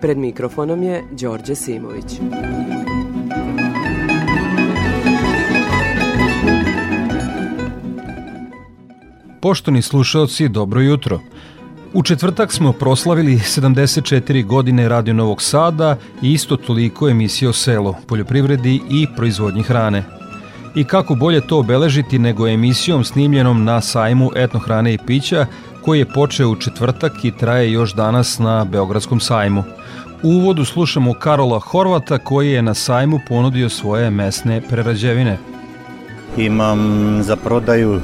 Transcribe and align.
Pred 0.00 0.18
mikrofonom 0.18 0.82
je 0.82 1.04
Đorđe 1.10 1.54
Simović. 1.54 2.20
Poštovni 9.40 9.82
slušalci, 9.82 10.48
dobro 10.48 10.80
jutro. 10.80 11.20
U 11.94 12.02
četvrtak 12.02 12.52
smo 12.52 12.72
proslavili 12.72 13.32
74 13.32 14.46
godine 14.46 14.88
Radio 14.88 15.14
Novog 15.14 15.42
Sada 15.42 15.96
i 16.22 16.32
isto 16.32 16.56
toliko 16.56 17.08
emisije 17.08 17.48
o 17.48 17.52
selu, 17.52 17.94
poljoprivredi 18.06 18.80
i 18.90 19.06
proizvodnji 19.16 19.62
hrane. 19.62 20.25
I 20.76 20.84
kako 20.84 21.14
bolje 21.14 21.40
to 21.40 21.58
obeležiti 21.58 22.18
nego 22.18 22.48
emisijom 22.48 23.04
snimljenom 23.04 23.64
na 23.64 23.80
sajmu 23.80 24.30
etnohrane 24.36 24.94
i 24.94 24.98
pića 24.98 25.46
koji 25.82 25.98
je 25.98 26.12
počeo 26.12 26.48
u 26.48 26.56
četvrtak 26.56 27.24
i 27.24 27.30
traje 27.30 27.72
još 27.72 27.94
danas 27.94 28.38
na 28.38 28.64
Beogradskom 28.64 29.20
sajmu. 29.20 29.64
U 30.22 30.28
uvodu 30.28 30.64
slušamo 30.64 31.14
Karola 31.14 31.58
Horvata 31.58 32.18
koji 32.18 32.50
je 32.52 32.62
na 32.62 32.74
sajmu 32.74 33.20
ponudio 33.28 33.68
svoje 33.68 34.10
mesne 34.10 34.60
prerađevine. 34.60 35.38
Imam 36.36 37.20
za 37.22 37.36
prodaju 37.36 38.00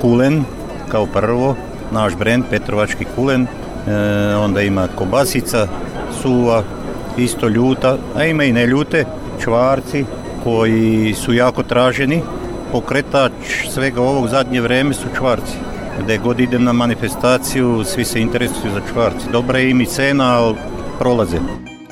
kulen 0.00 0.44
kao 0.88 1.06
prvo, 1.06 1.56
naš 1.92 2.16
brend 2.16 2.44
Petrovački 2.50 3.04
kulen, 3.16 3.42
e, 3.42 3.46
onda 4.36 4.62
ima 4.62 4.88
kobasica, 4.94 5.68
suva, 6.22 6.62
isto 7.18 7.48
ljuta, 7.48 7.96
a 8.16 8.24
ima 8.24 8.44
i 8.44 8.52
neljute, 8.52 9.04
čvarci 9.44 10.04
koji 10.48 11.14
su 11.14 11.32
jako 11.34 11.62
traženi. 11.62 12.22
Pokretač 12.72 13.32
svega 13.70 14.00
ovog 14.00 14.28
zadnje 14.28 14.60
vreme 14.60 14.94
su 14.94 15.08
čvarci. 15.16 15.56
Gde 16.02 16.18
god 16.18 16.40
idem 16.40 16.64
na 16.64 16.72
manifestaciju, 16.72 17.84
svi 17.84 18.04
se 18.04 18.20
interesuju 18.20 18.72
za 18.72 18.80
čvarci. 18.92 19.26
Dobra 19.32 19.58
je 19.58 19.70
im 19.70 19.80
i 19.80 19.86
cena, 19.86 20.24
ali 20.24 20.54
prolaze. 20.98 21.36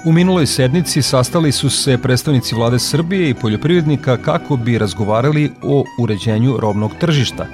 U 0.05 0.13
minuloj 0.13 0.47
sednici 0.47 1.03
sastali 1.03 1.53
su 1.53 1.71
se 1.71 1.99
predstavnici 1.99 2.55
vlade 2.55 2.79
Srbije 2.79 3.31
i 3.31 3.35
poljoprivrednika 3.35 4.17
kako 4.17 4.57
bi 4.57 4.79
razgovarali 4.79 5.51
o 5.63 5.85
uređenju 6.01 6.57
robnog 6.61 6.93
tržišta. 7.01 7.47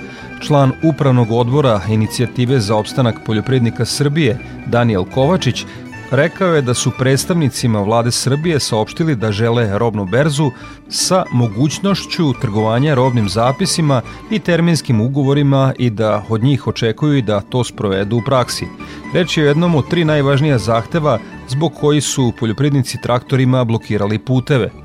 Član 0.47 0.73
upravnog 0.83 1.33
odbora 1.33 1.81
inicijative 1.89 2.61
za 2.61 2.77
opstanak 2.77 3.17
poljoprivrednika 3.27 3.85
Srbije, 3.85 4.39
Daniel 4.67 5.05
Kovačić, 5.05 5.65
rekao 6.13 6.55
je 6.55 6.63
da 6.63 6.75
su 6.75 6.91
predstavnicima 6.99 7.81
vlade 7.81 8.11
Srbije 8.11 8.61
saopštili 8.61 9.17
da 9.17 9.33
žele 9.33 9.79
robnu 9.79 10.05
berzu 10.05 10.51
sa 10.89 11.25
mogućnošću 11.33 12.33
trgovanja 12.41 12.95
robnim 12.95 13.29
zapisima 13.29 14.03
i 14.31 14.39
terminskim 14.39 15.01
ugovorima 15.01 15.73
i 15.79 15.91
da 15.91 16.25
od 16.29 16.43
njih 16.43 16.67
očekuju 16.67 17.23
da 17.23 17.41
to 17.41 17.65
sprovedu 17.65 18.17
u 18.17 18.23
praksi. 18.27 18.67
Reč 19.15 19.37
je 19.37 19.45
o 19.45 19.47
jednom 19.47 19.75
od 19.75 19.89
tri 19.89 20.05
najvažnija 20.05 20.59
zahteva 20.59 21.19
zbog 21.49 21.73
koji 21.81 22.01
su 22.01 22.33
poljoprivrednici 22.41 22.99
traktorima 23.03 23.65
blokirali 23.65 24.19
puteve– 24.19 24.71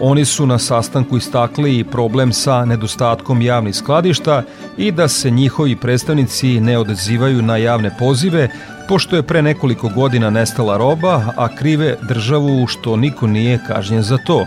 Oni 0.00 0.24
su 0.24 0.46
na 0.46 0.58
sastanku 0.58 1.16
istakli 1.16 1.78
i 1.78 1.84
problem 1.84 2.32
sa 2.32 2.64
nedostatkom 2.64 3.42
javnih 3.42 3.76
skladišta 3.76 4.42
i 4.76 4.92
da 4.92 5.08
se 5.08 5.30
njihovi 5.30 5.76
predstavnici 5.76 6.60
ne 6.60 6.78
odezivaju 6.78 7.42
na 7.42 7.56
javne 7.56 7.90
pozive, 7.98 8.48
pošto 8.88 9.16
je 9.16 9.22
pre 9.22 9.42
nekoliko 9.42 9.88
godina 9.88 10.30
nestala 10.30 10.76
roba, 10.76 11.22
a 11.36 11.48
krive 11.56 11.96
državu 12.08 12.66
što 12.66 12.96
niko 12.96 13.26
nije 13.26 13.58
kažnjen 13.66 14.02
za 14.02 14.18
to. 14.18 14.46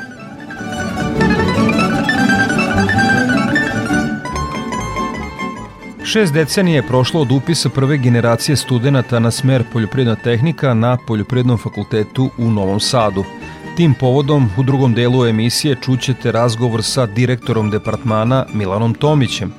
Šest 6.04 6.34
decenije 6.34 6.76
je 6.76 6.88
prošlo 6.88 7.22
od 7.22 7.32
upisa 7.32 7.70
prve 7.70 7.98
generacije 7.98 8.56
studenta 8.56 9.20
na 9.20 9.32
smer 9.32 9.64
poljoprivredna 9.74 10.16
tehnika 10.16 10.74
na 10.74 10.98
Poljoprivrednom 11.08 11.58
fakultetu 11.58 12.30
u 12.38 12.52
Novom 12.52 12.80
Sadu– 12.80 13.24
Tim 13.80 13.94
povodom 13.94 14.50
u 14.58 14.64
drugom 14.64 14.94
delu 14.94 15.26
emisije 15.26 15.76
čućete 15.82 16.32
razgovor 16.32 16.84
sa 16.84 17.06
direktorom 17.06 17.70
departmana 17.70 18.46
Milanom 18.54 18.94
Tomićem. 18.94 19.54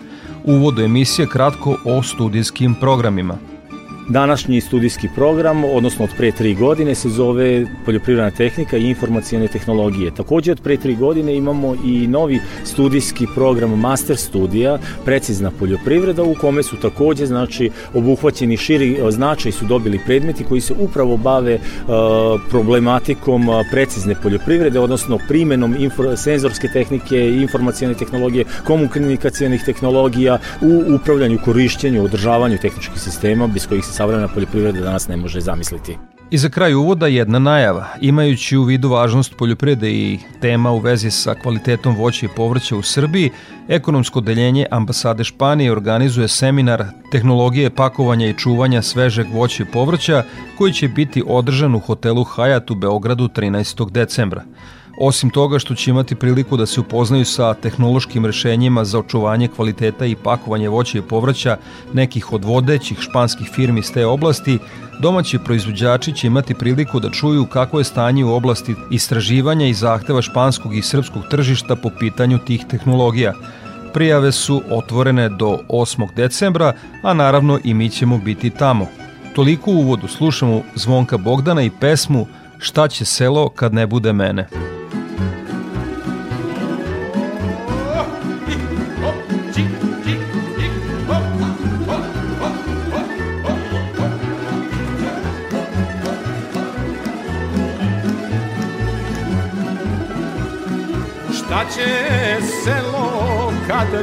Uvodu 0.45 0.83
emisije 0.83 1.29
kratko 1.29 1.77
o 1.85 2.03
studijskim 2.03 2.75
programima– 2.75 3.39
Današnji 4.11 4.61
studijski 4.61 5.09
program, 5.15 5.65
odnosno 5.65 6.05
od 6.05 6.11
pre 6.17 6.33
tri 6.33 6.55
godine, 6.55 6.95
se 6.95 7.09
zove 7.09 7.67
Poljoprivredna 7.85 8.31
tehnika 8.31 8.77
i 8.77 8.89
informacijone 8.89 9.49
tehnologije. 9.49 10.11
Takođe 10.11 10.53
od 10.53 10.61
pre 10.61 10.77
tri 10.77 10.95
godine 10.95 11.37
imamo 11.37 11.75
i 11.85 12.07
novi 12.07 12.41
studijski 12.65 13.27
program 13.35 13.79
Master 13.79 14.17
studija, 14.17 14.79
precizna 15.05 15.51
poljoprivreda, 15.59 16.23
u 16.23 16.35
kome 16.35 16.63
su 16.63 16.77
takođe 16.77 17.27
znači, 17.27 17.71
obuhvaćeni 17.95 18.57
širi 18.57 18.93
e, 18.93 19.11
značaj 19.11 19.53
su 19.53 19.65
dobili 19.65 20.01
predmeti 20.07 20.45
koji 20.45 20.61
se 20.61 20.75
upravo 20.79 21.17
bave 21.17 21.55
uh, 21.55 21.91
problematikom 22.51 23.51
e, 23.51 23.65
precizne 23.71 24.15
poljoprivrede, 24.23 24.81
odnosno 24.81 25.19
primenom 25.29 25.77
info, 25.79 26.17
senzorske 26.17 26.69
tehnike, 26.69 27.29
informacijone 27.29 27.95
tehnologije, 27.95 28.45
komunikacijonih 28.65 29.63
tehnologija 29.65 30.39
u 30.61 30.95
upravljanju, 30.95 31.39
korišćenju, 31.45 32.05
održavanju 32.05 32.59
tehničkih 32.59 33.01
sistema 33.01 33.47
bez 33.47 33.67
kojih 33.67 33.85
se 33.85 34.00
savremena 34.01 34.29
poljoprivreda 34.29 34.81
danas 34.81 35.09
ne 35.09 35.17
može 35.17 35.41
zamisliti. 35.41 35.97
I 36.31 36.39
za 36.39 36.49
kraj 36.49 36.75
uvoda 36.75 37.07
jedna 37.07 37.39
najava. 37.39 37.87
Imajući 38.01 38.57
u 38.57 38.63
vidu 38.63 38.89
važnost 38.89 39.35
poljoprivrede 39.39 39.91
i 39.91 40.19
tema 40.41 40.71
u 40.71 40.79
vezi 40.79 41.11
sa 41.11 41.35
kvalitetom 41.35 41.97
voća 41.97 42.27
i 42.27 42.29
povrća 42.37 42.77
u 42.77 42.83
Srbiji, 42.83 43.31
ekonomsko 43.69 44.21
deljenje 44.21 44.67
ambasade 44.71 45.25
Španije 45.25 45.73
organizuje 45.73 46.29
seminar 46.29 46.85
tehnologije 47.13 47.71
pakovanja 47.71 48.27
i 48.27 48.39
čuvanja 48.39 48.83
svežeg 48.83 49.27
voća 49.33 49.63
i 49.63 49.67
povrća 49.73 50.23
koji 50.59 50.73
će 50.73 50.89
biti 50.89 51.23
održan 51.27 51.75
u 51.75 51.81
hotelu 51.81 52.25
Hayat 52.25 52.73
u 52.73 52.75
Beogradu 52.75 53.29
13. 53.29 53.91
decembra. 53.91 54.45
Osim 55.03 55.31
toga 55.31 55.59
što 55.59 55.75
će 55.75 55.91
imati 55.91 56.15
priliku 56.15 56.57
da 56.57 56.67
se 56.67 56.81
upoznaju 56.81 57.25
sa 57.25 57.55
tehnološkim 57.55 58.27
rešenjima 58.27 58.85
za 58.85 58.99
očuvanje 58.99 59.49
kvaliteta 59.49 60.07
i 60.07 60.15
pakovanje 60.15 60.69
voća 60.69 60.99
i 60.99 61.03
povrća 61.03 61.57
nekih 61.93 62.33
od 62.33 62.45
vodećih 62.45 62.99
španskih 63.01 63.49
firmi 63.55 63.81
iz 63.81 63.93
te 63.93 64.07
oblasti, 64.07 64.59
domaći 64.99 65.39
proizvođači 65.39 66.13
će 66.13 66.27
imati 66.27 66.55
priliku 66.55 67.01
da 67.01 67.11
čuju 67.11 67.47
kako 67.47 67.79
je 67.79 67.85
stanje 67.85 68.25
u 68.25 68.35
oblasti 68.35 68.75
istraživanja 68.91 69.67
i 69.67 69.75
zahteva 69.75 70.23
španskog 70.23 70.77
i 70.77 70.83
srpskog 70.83 71.23
tržišta 71.31 71.77
po 71.77 71.91
pitanju 71.99 72.39
tih 72.39 72.65
tehnologija. 72.71 73.33
Prijave 73.95 74.33
su 74.33 74.63
otvorene 74.71 75.29
do 75.29 75.59
8. 75.69 76.15
decembra, 76.17 76.73
a 77.03 77.15
naravno 77.15 77.59
i 77.65 77.75
mi 77.75 77.91
ćemo 77.91 78.19
biti 78.19 78.51
tamo. 78.51 78.87
Toliko 79.35 79.71
u 79.71 79.75
uvodu 79.75 80.09
slušamo 80.09 80.63
Zvonka 80.75 81.19
Bogdana 81.19 81.63
i 81.63 81.71
pesmu 81.81 82.27
Šta 82.63 82.89
će 82.89 83.05
selo 83.05 83.49
kad 83.49 83.75
ne 83.75 83.87
bude 83.87 84.13
mene. 84.13 84.49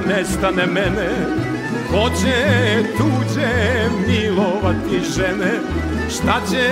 Nestane 0.07 0.65
mene 0.65 1.09
Ko 1.91 2.09
će 2.09 2.35
tuđe 2.97 3.89
milovati 4.07 4.99
žene 5.15 5.51
Šta 6.09 6.41
će 6.51 6.63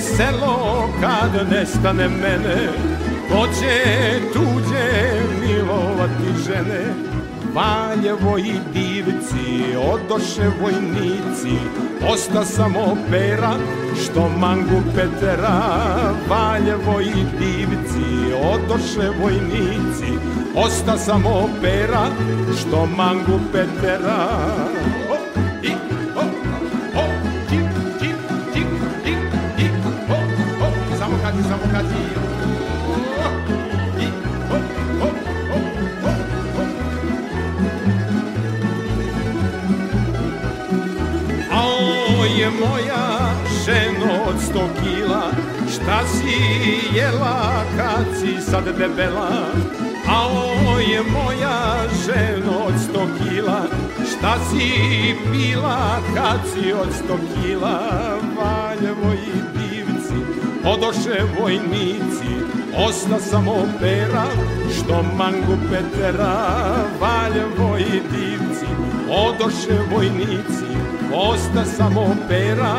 selo 0.00 0.88
kad 1.00 1.48
nestane 1.50 2.08
mene 2.08 2.68
Ko 3.28 3.46
će 3.46 3.84
tuđe 4.32 4.90
milovati 5.46 6.42
žene 6.46 7.12
Valjevo 7.54 8.38
i 8.38 8.52
divci, 8.72 9.76
odoše 9.92 10.50
vojnici, 10.62 11.56
osta 12.12 12.44
samo 12.44 12.96
pera, 13.10 13.54
što 14.04 14.28
mangu 14.28 14.82
Petera. 14.94 15.62
Valjevo 16.28 17.00
i 17.00 17.24
divci, 17.38 18.34
odoše 18.52 19.10
vojnici, 19.22 20.18
Osta 20.56 20.98
samo 20.98 21.48
pera 21.62 22.06
što 22.60 22.86
mangu 22.86 23.40
petera. 23.52 24.28
Samo 30.98 31.16
kaži, 31.22 31.42
samo 31.42 31.62
kaži 31.72 32.22
je 42.42 42.50
moja 42.50 43.34
ženo 43.64 44.24
od 44.28 44.40
sto 44.40 44.68
kila. 44.82 45.30
Šta 45.74 46.06
si 46.06 46.96
jela 46.96 47.64
kad 47.76 48.06
si 48.20 48.50
sad 48.50 48.64
debela? 48.64 49.81
Je 50.92 51.02
moja 51.02 51.88
ženo 52.06 52.58
od 52.66 52.74
sto 52.84 53.06
kila. 53.18 53.60
Šta 54.10 54.34
si 54.50 54.70
pila 55.32 55.98
kad 56.14 56.40
si 56.52 56.72
od 56.72 56.88
sto 56.92 57.18
kila? 57.34 57.80
Valjevo 58.36 59.12
i 59.12 59.58
divci 59.58 60.14
Odoše 60.64 61.22
vojnici. 61.40 62.32
Osta 62.88 63.18
samo 63.20 63.54
pera 63.80 64.26
Što 64.76 65.02
mangu 65.16 65.56
petera. 65.70 66.36
Valjevo 67.00 67.78
i 67.78 68.00
divci 68.12 68.66
Odoše 69.10 69.78
vojnici. 69.94 70.72
Osta 71.14 71.64
samo 71.64 72.16
pera 72.28 72.76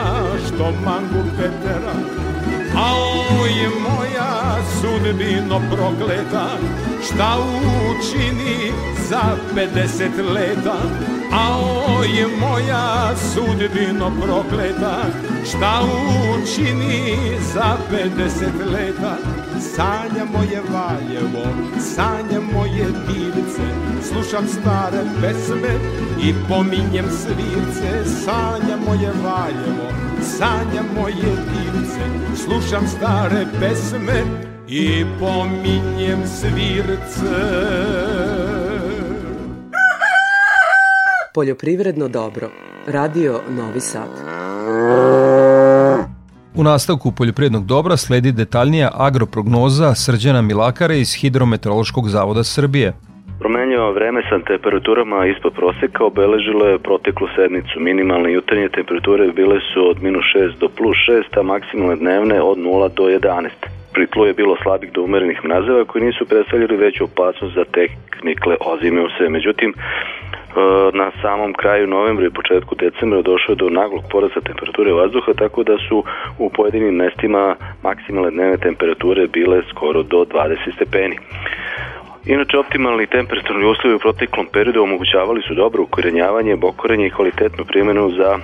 Što 0.48 0.63
mangu 0.86 1.30
petera 1.38 1.94
A 2.75 2.91
je 3.47 3.69
moja 3.69 4.57
sudbino 4.81 5.61
prokleta 5.71 6.47
Šta 7.05 7.37
učini 7.89 8.71
za 9.09 9.21
50 9.55 10.33
leta? 10.33 10.77
A 11.31 11.59
je 12.05 12.27
moja 12.27 13.15
sudbino 13.15 14.11
prokleta 14.21 15.03
Šta 15.49 15.81
učini 16.33 17.17
za 17.53 17.77
50 17.91 18.71
leta? 18.71 19.17
Sanja 19.75 20.25
moje 20.33 20.61
Valjevo, 20.69 21.45
sanja 21.79 22.39
moje 22.53 22.85
divce 23.07 23.93
Slušam 24.01 24.47
stare 24.47 25.03
pesme 25.21 25.73
i 26.21 26.33
pominjem 26.49 27.05
svirce. 27.09 28.09
Sanja 28.25 28.77
moje 28.85 29.11
Valjevo, 29.23 30.12
sanja 30.23 30.81
moje 30.95 31.15
divce 31.15 32.01
Slušam 32.43 32.87
stare 32.87 33.45
pesme 33.59 34.23
i 34.67 35.05
pominjem 35.19 36.27
svirce 36.27 37.35
Poljoprivredno 41.33 42.07
dobro. 42.07 42.49
Radio 42.87 43.41
Novi 43.49 43.81
Sad. 43.81 44.09
U 46.55 46.63
nastavku 46.63 47.11
poljoprivrednog 47.11 47.65
dobra 47.65 47.97
sledi 47.97 48.31
detaljnija 48.31 48.91
agroprognoza 48.93 49.95
Srđana 49.95 50.41
Milakara 50.41 50.93
iz 50.93 51.13
Hidrometeorološkog 51.13 52.09
zavoda 52.09 52.43
Srbije. 52.43 52.93
Promenjivo 53.43 53.91
vreme 53.91 54.21
sa 54.29 54.39
temperaturama 54.39 55.25
ispod 55.25 55.53
proseka 55.53 56.05
obeležilo 56.05 56.65
je 56.65 56.79
proteklu 56.79 57.27
sedmicu. 57.35 57.79
Minimalne 57.79 58.31
jutarnje 58.33 58.69
temperature 58.69 59.27
bile 59.27 59.59
su 59.73 59.89
od 59.89 60.03
minus 60.03 60.25
6 60.35 60.59
do 60.59 60.69
plus 60.77 60.97
6, 61.09 61.39
a 61.39 61.43
maksimalne 61.43 61.95
dnevne 61.95 62.41
od 62.41 62.57
0 62.57 62.89
do 62.97 63.03
11. 63.03 63.49
Pri 63.93 64.07
tlu 64.07 64.25
je 64.25 64.33
bilo 64.33 64.55
slabih 64.63 64.91
do 64.91 65.03
umerenih 65.03 65.39
mrazeva 65.43 65.85
koji 65.85 66.05
nisu 66.05 66.25
predstavljali 66.25 66.75
veću 66.77 67.03
opasnost 67.03 67.55
za 67.55 67.65
tehnikle 67.65 68.55
sve. 69.17 69.29
Međutim, 69.29 69.73
na 70.93 71.11
samom 71.21 71.53
kraju 71.53 71.87
novembra 71.87 72.25
i 72.25 72.37
početku 72.39 72.75
decembra 72.75 73.21
došlo 73.21 73.51
je 73.51 73.55
do 73.55 73.69
naglog 73.69 74.03
porasta 74.11 74.41
temperature 74.41 74.93
vazduha, 74.93 75.33
tako 75.33 75.63
da 75.63 75.77
su 75.89 76.03
u 76.39 76.49
pojedinim 76.49 76.95
mestima 76.95 77.55
maksimalne 77.83 78.31
dnevne 78.31 78.57
temperature 78.57 79.27
bile 79.27 79.61
skoro 79.69 80.03
do 80.03 80.17
20 80.17 80.75
stepeni. 80.75 81.17
Inače, 82.25 82.57
optimalni 82.57 83.07
temperaturni 83.07 83.65
uslovi 83.65 83.95
u 83.95 83.99
proteklom 83.99 84.47
periodu 84.53 84.83
omogućavali 84.83 85.41
su 85.41 85.53
dobro 85.53 85.83
ukorenjavanje, 85.83 86.55
bokorenje 86.55 87.07
i 87.07 87.09
kvalitetnu 87.09 87.65
primjenu 87.65 88.11
za 88.11 88.39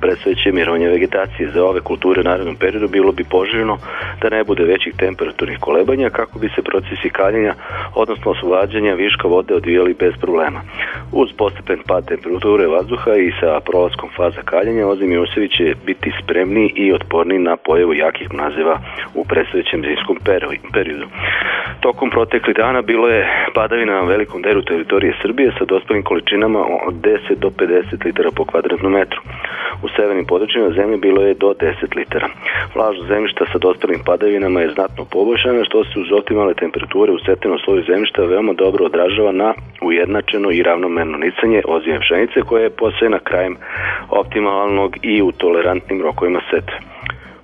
predstojeće 0.00 0.52
mirovanje 0.52 0.88
vegetacije. 0.88 1.50
Za 1.54 1.64
ove 1.64 1.80
kulture 1.80 2.20
u 2.20 2.24
narednom 2.24 2.56
periodu 2.56 2.88
bilo 2.88 3.12
bi 3.12 3.24
poželjno 3.24 3.78
da 4.22 4.28
ne 4.28 4.44
bude 4.44 4.64
većih 4.64 4.94
temperaturnih 4.96 5.58
kolebanja 5.60 6.10
kako 6.10 6.38
bi 6.38 6.48
se 6.54 6.62
procesi 6.62 7.10
kaljenja, 7.10 7.54
odnosno 7.94 8.30
oslobađanja 8.30 8.94
viška 8.94 9.28
vode 9.28 9.54
odvijali 9.54 9.94
bez 9.94 10.14
problema. 10.20 10.60
Uz 11.12 11.28
postepen 11.38 11.80
pad 11.86 12.08
temperature 12.08 12.66
vazduha 12.66 13.14
i 13.14 13.32
sa 13.40 13.60
prolaskom 13.60 14.08
faza 14.16 14.42
kaljenja, 14.44 14.86
ozim 14.86 15.12
Jusević 15.12 15.52
će 15.56 15.74
biti 15.86 16.12
spremniji 16.22 16.72
i 16.76 16.92
otporniji 16.92 17.38
na 17.38 17.56
pojavu 17.56 17.94
jakih 17.94 18.28
mrazeva 18.34 18.80
u 19.14 19.24
predstojećem 19.24 19.82
zimskom 19.82 20.18
periodu. 20.72 21.06
Tokom 21.82 22.10
proteklih 22.10 22.56
dana 22.56 22.82
bilo 22.82 23.08
je 23.08 23.22
padavina 23.54 23.92
na 23.92 24.02
velikom 24.02 24.42
delu 24.42 24.62
teritorije 24.62 25.14
Srbije 25.22 25.52
sa 25.58 25.64
dospelim 25.64 26.02
količinama 26.02 26.60
od 26.86 26.94
10 26.94 27.34
do 27.34 27.48
50 27.50 28.04
litara 28.04 28.30
po 28.36 28.44
kvadratnom 28.44 28.92
metru. 28.92 29.20
U 29.82 29.88
severnim 29.96 30.26
područjima 30.26 30.70
zemlje 30.70 30.96
bilo 30.96 31.22
je 31.22 31.34
do 31.34 31.54
10 31.60 31.96
litara. 31.96 32.28
Vlažnost 32.74 33.08
zemljišta 33.08 33.44
sa 33.52 33.58
dospelim 33.58 34.00
padavinama 34.06 34.60
je 34.60 34.74
znatno 34.74 35.04
poboljšana, 35.10 35.64
što 35.64 35.84
se 35.84 36.00
uz 36.00 36.12
optimalne 36.18 36.54
temperature 36.54 37.12
u 37.12 37.18
setenom 37.18 37.58
sloju 37.58 37.82
zemljišta 37.82 38.22
veoma 38.22 38.52
dobro 38.52 38.84
odražava 38.84 39.32
na 39.32 39.54
ujednačeno 39.82 40.50
i 40.50 40.62
ravnomerno 40.62 41.18
nicanje 41.18 41.62
ozime 41.64 42.00
pšenice 42.00 42.42
koje 42.48 42.62
je 42.62 42.76
posejena 42.82 43.18
krajem 43.18 43.56
optimalnog 44.10 44.96
i 45.02 45.22
u 45.22 45.32
tolerantnim 45.32 46.02
rokovima 46.02 46.40
setve. 46.50 46.76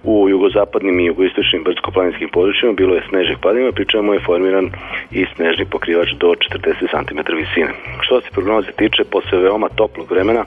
U 0.04 0.28
jugozapadnim 0.28 1.00
i 1.00 1.04
jugoistočnim 1.04 1.64
brdsko-planinskim 1.64 2.28
područjima 2.32 2.72
bilo 2.72 2.94
je 2.94 3.02
snežnih 3.08 3.38
padima, 3.42 3.72
pri 3.72 3.86
čemu 3.92 4.14
je 4.14 4.20
formiran 4.26 4.70
i 5.10 5.26
snežni 5.34 5.64
pokrivač 5.64 6.08
do 6.20 6.26
40 6.26 6.90
cm 6.90 7.20
visine. 7.36 7.72
Što 8.00 8.20
se 8.20 8.30
prognoze 8.30 8.70
tiče, 8.72 9.04
posle 9.04 9.38
veoma 9.38 9.68
toplog 9.68 10.10
vremena, 10.10 10.44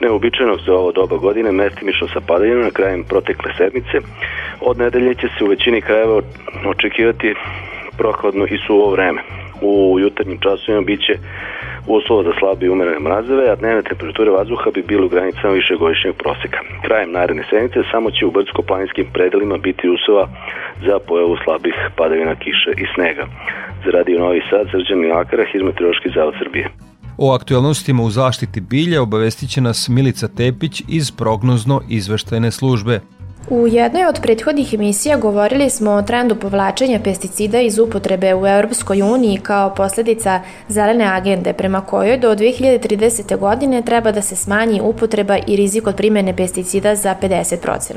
neobičajnog 0.00 0.58
za 0.66 0.72
ovo 0.74 0.92
doba 0.92 1.16
godine, 1.16 1.52
mestimično 1.52 2.08
sa 2.08 2.20
padanjima 2.20 2.62
na 2.62 2.70
krajem 2.70 3.04
protekle 3.04 3.52
sedmice, 3.56 3.98
od 4.60 4.78
nedelje 4.78 5.14
će 5.14 5.28
se 5.38 5.44
u 5.44 5.48
većini 5.48 5.80
krajeva 5.80 6.20
očekivati 6.66 7.34
prohladno 7.98 8.46
i 8.46 8.58
suvo 8.66 8.90
vreme. 8.90 9.20
U 9.62 9.98
jutarnjim 10.00 10.38
časovima 10.38 10.82
biće 10.82 11.14
uslova 11.86 12.22
za 12.22 12.32
slabe 12.38 12.66
i 12.66 12.68
umerene 12.68 12.98
mrazeve, 12.98 13.50
a 13.50 13.56
dnevne 13.56 13.82
temperature 13.82 14.30
vazduha 14.30 14.70
bi 14.74 14.82
bile 14.82 15.04
u 15.04 15.08
granicama 15.08 15.54
višegodišnjeg 15.54 16.14
proseka. 16.22 16.60
Krajem 16.86 17.12
naredne 17.12 17.44
sedmice 17.50 17.78
samo 17.92 18.10
će 18.10 18.26
u 18.26 18.30
brdsko-planinskim 18.30 19.06
predelima 19.12 19.56
biti 19.58 19.88
uslova 19.88 20.28
za 20.86 20.98
pojavu 21.08 21.36
slabih 21.44 21.74
padavina 21.96 22.34
kiše 22.34 22.72
i 22.82 22.86
snega. 22.94 23.24
Za 23.84 23.90
Radio 23.90 24.18
Novi 24.18 24.42
Sad, 24.50 24.66
Srđan 24.70 24.98
Milakara, 24.98 25.44
Hidrometeorološki 25.52 26.08
zavod 26.14 26.34
Srbije. 26.38 26.66
O 27.18 27.34
aktualnostima 27.34 28.02
u 28.02 28.10
zaštiti 28.10 28.60
bilja 28.60 29.02
obavestit 29.02 29.50
će 29.50 29.60
nas 29.60 29.88
Milica 29.88 30.28
Tepić 30.28 30.82
iz 30.88 31.10
prognozno 31.10 31.80
izveštajne 31.88 32.50
službe. 32.50 33.00
U 33.50 33.66
jednoj 33.66 34.06
od 34.06 34.20
prethodnih 34.22 34.74
emisija 34.74 35.16
govorili 35.16 35.70
smo 35.70 35.90
o 35.90 36.02
trendu 36.02 36.34
povlačenja 36.34 37.00
pesticida 37.04 37.60
iz 37.60 37.78
upotrebe 37.78 38.34
u 38.34 38.46
Europskoj 38.46 39.02
uniji 39.02 39.40
kao 39.42 39.74
posledica 39.74 40.40
zelene 40.68 41.04
agende 41.04 41.52
prema 41.52 41.80
kojoj 41.80 42.18
do 42.18 42.34
2030. 42.34 43.38
godine 43.38 43.82
treba 43.82 44.12
da 44.12 44.22
se 44.22 44.36
smanji 44.36 44.80
upotreba 44.80 45.38
i 45.46 45.56
rizik 45.56 45.86
od 45.86 45.96
primene 45.96 46.36
pesticida 46.36 46.94
za 46.94 47.14
50%. 47.22 47.92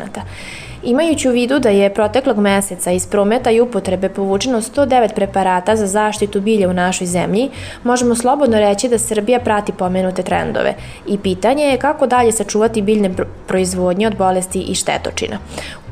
Imajući 0.87 1.29
u 1.29 1.31
vidu 1.31 1.59
da 1.59 1.69
je 1.69 1.93
proteklog 1.93 2.37
meseca 2.37 2.91
iz 2.91 3.07
prometa 3.07 3.51
i 3.51 3.61
upotrebe 3.61 4.09
povučeno 4.09 4.61
109 4.61 5.13
preparata 5.15 5.75
za 5.75 5.87
zaštitu 5.87 6.41
bilja 6.41 6.69
u 6.69 6.73
našoj 6.73 7.07
zemlji, 7.07 7.49
možemo 7.83 8.15
slobodno 8.15 8.59
reći 8.59 8.89
da 8.89 8.97
Srbija 8.97 9.39
prati 9.39 9.71
pomenute 9.71 10.23
trendove 10.23 10.75
i 11.07 11.17
pitanje 11.17 11.63
je 11.63 11.77
kako 11.77 12.07
dalje 12.07 12.31
sačuvati 12.31 12.81
biljne 12.81 13.11
proizvodnje 13.47 14.07
od 14.07 14.17
bolesti 14.17 14.59
i 14.59 14.75
štetočina. 14.75 15.37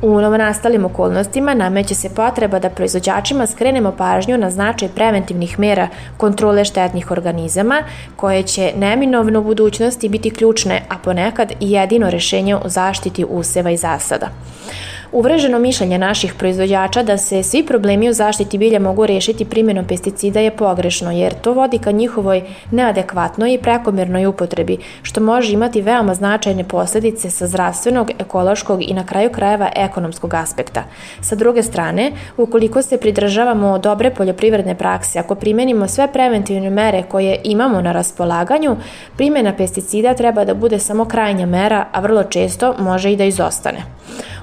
U 0.02 0.20
novonastalim 0.20 0.84
okolnostima 0.84 1.54
nameće 1.54 1.94
se 1.94 2.14
potreba 2.14 2.58
da 2.58 2.70
proizvođačima 2.70 3.46
skrenemo 3.46 3.92
pažnju 3.98 4.38
na 4.38 4.50
značaj 4.50 4.88
preventivnih 4.88 5.58
mera 5.58 5.88
kontrole 6.16 6.64
štetnih 6.64 7.10
organizama, 7.10 7.82
koje 8.16 8.42
će 8.42 8.72
neminovno 8.76 9.40
u 9.40 9.44
budućnosti 9.44 10.08
biti 10.08 10.30
ključne, 10.30 10.82
a 10.88 10.98
ponekad 11.04 11.52
i 11.60 11.70
jedino 11.72 12.10
rešenje 12.10 12.56
o 12.56 12.68
zaštiti 12.68 13.24
useva 13.24 13.70
i 13.70 13.76
zasada. 13.76 14.28
Uvreženo 15.12 15.58
mišljenje 15.58 15.98
naših 15.98 16.34
proizvođača 16.34 17.02
da 17.02 17.18
se 17.18 17.42
svi 17.42 17.66
problemi 17.66 18.10
u 18.10 18.12
zaštiti 18.12 18.58
bilja 18.58 18.78
mogu 18.78 19.06
rešiti 19.06 19.44
primjenom 19.44 19.84
pesticida 19.84 20.40
je 20.40 20.56
pogrešno, 20.56 21.12
jer 21.12 21.34
to 21.34 21.52
vodi 21.52 21.78
ka 21.78 21.90
njihovoj 21.90 22.42
neadekvatnoj 22.70 23.54
i 23.54 23.58
prekomernoj 23.58 24.26
upotrebi, 24.26 24.78
što 25.02 25.20
može 25.20 25.52
imati 25.52 25.82
veoma 25.82 26.14
značajne 26.14 26.64
posledice 26.64 27.30
sa 27.30 27.46
zdravstvenog, 27.46 28.10
ekološkog 28.18 28.82
i 28.82 28.94
na 28.94 29.06
kraju 29.06 29.30
krajeva 29.30 29.70
ekonomskog 29.76 30.34
aspekta. 30.34 30.84
Sa 31.20 31.34
druge 31.34 31.62
strane, 31.62 32.12
ukoliko 32.36 32.82
se 32.82 32.98
pridržavamo 32.98 33.78
dobre 33.78 34.10
poljoprivredne 34.10 34.74
prakse, 34.74 35.18
ako 35.18 35.34
primenimo 35.34 35.88
sve 35.88 36.12
preventivne 36.12 36.70
mere 36.70 37.02
koje 37.02 37.40
imamo 37.44 37.80
na 37.80 37.92
raspolaganju, 37.92 38.76
primjena 39.16 39.56
pesticida 39.56 40.14
treba 40.14 40.44
da 40.44 40.54
bude 40.54 40.78
samo 40.78 41.04
krajnja 41.04 41.46
mera, 41.46 41.86
a 41.92 42.00
vrlo 42.00 42.24
često 42.24 42.74
može 42.78 43.12
i 43.12 43.16
da 43.16 43.24
izostane. 43.24 43.82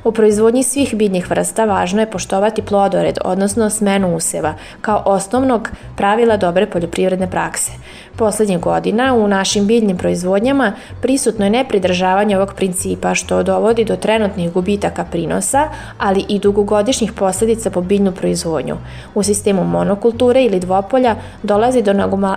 U 0.04 0.12
proizvodnji 0.12 0.53
proizvodnji 0.54 0.86
svih 0.86 0.96
biljnih 0.96 1.30
vrsta 1.30 1.66
važno 1.66 2.02
je 2.02 2.12
poštovati 2.12 2.62
plodored, 2.62 3.18
odnosno 3.26 3.70
smenu 3.70 4.16
useva, 4.16 4.54
kao 4.82 5.02
osnovnog 5.06 5.70
pravila 5.98 6.38
dobre 6.38 6.68
poljoprivredne 6.70 7.30
prakse. 7.30 7.72
Poslednjih 8.18 8.60
godina 8.60 9.14
u 9.14 9.28
našim 9.28 9.66
biljnim 9.68 9.98
proizvodnjama 9.98 10.74
prisutno 11.02 11.46
je 11.46 11.50
nepridržavanje 11.50 12.38
ovog 12.38 12.54
principa 12.54 13.16
što 13.16 13.44
dovodi 13.44 13.86
do 13.86 13.96
trenutnih 13.96 14.52
gubitaka 14.54 15.06
prinosa, 15.06 15.70
ali 15.98 16.26
i 16.30 16.40
dugogodišnjih 16.40 17.14
posledica 17.14 17.72
po 17.72 17.82
biljnu 17.82 18.12
proizvodnju. 18.12 18.78
U 19.16 19.24
sistemu 19.24 19.64
monokulture 19.64 20.44
ili 20.44 20.60
dvopolja 20.60 21.16
dolazi 21.44 21.82
do 21.82 21.94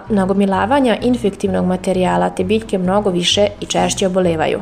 nagomilavanja 0.09 0.97
infektivnog 1.03 1.67
materijala 1.67 2.31
te 2.31 2.45
biljke 2.45 2.79
mnogo 2.79 3.11
više 3.11 3.49
i 3.61 3.67
češće 3.67 4.07
obolevaju. 4.07 4.61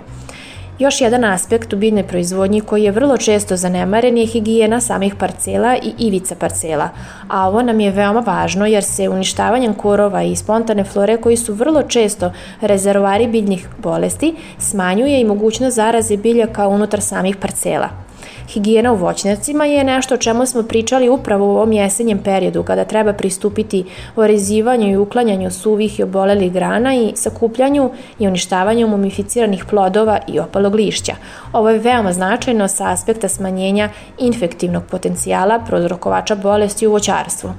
Još 0.79 1.01
jedan 1.01 1.25
aspekt 1.25 1.73
u 1.73 1.77
biljnoj 1.77 2.03
proizvodnji 2.03 2.61
koji 2.61 2.83
je 2.83 2.91
vrlo 2.91 3.17
često 3.17 3.57
zanemaren 3.57 4.19
je 4.19 4.27
higijena 4.27 4.81
samih 4.81 5.15
parcela 5.15 5.77
i 5.77 5.93
ivica 5.99 6.35
parcela, 6.35 6.89
a 7.29 7.49
ovo 7.49 7.63
nam 7.63 7.81
je 7.81 7.91
veoma 7.91 8.21
važno 8.21 8.67
jer 8.67 8.85
se 8.85 9.09
uništavanjem 9.09 9.75
korova 9.75 10.23
i 10.23 10.37
spontane 10.37 10.85
flore 10.85 11.17
koji 11.17 11.37
su 11.37 11.55
vrlo 11.55 11.83
često 11.83 12.33
rezervoari 12.61 13.27
biljnih 13.27 13.69
bolesti 13.79 14.35
smanjuje 14.59 15.21
i 15.21 15.25
mogućnost 15.25 15.77
zaraze 15.77 16.17
biljaka 16.17 16.69
unutar 16.69 17.01
samih 17.01 17.37
parcela. 17.37 18.04
Higijena 18.49 18.93
u 18.93 18.97
voćnjacima 18.97 19.65
je 19.65 19.85
nešto 19.85 20.15
o 20.15 20.19
čemu 20.19 20.47
smo 20.47 20.63
pričali 20.63 21.09
upravo 21.09 21.47
u 21.47 21.51
ovom 21.51 21.73
jesenjem 21.73 22.19
periodu 22.19 22.63
kada 22.63 22.85
treba 22.85 23.13
pristupiti 23.13 23.85
orezivanju 24.17 24.93
i 24.93 24.97
uklanjanju 24.97 25.51
suvih 25.51 25.99
i 25.99 26.03
obolelih 26.03 26.53
grana 26.53 26.95
i 26.95 27.13
sakupljanju 27.15 27.91
i 28.19 28.27
uništavanju 28.27 28.89
mumificiranih 28.89 29.65
plodova 29.71 30.19
i 30.29 30.39
opalog 30.41 30.75
lišća. 30.75 31.15
Ovo 31.53 31.71
je 31.71 31.79
veoma 31.79 32.13
značajno 32.13 32.69
sa 32.69 32.91
aspekta 32.91 33.29
smanjenja 33.29 33.89
infektivnog 34.19 34.83
potencijala 34.91 35.59
prozrokovača 35.59 36.35
bolesti 36.35 36.87
u 36.87 36.91
voćarstvu. 36.91 37.51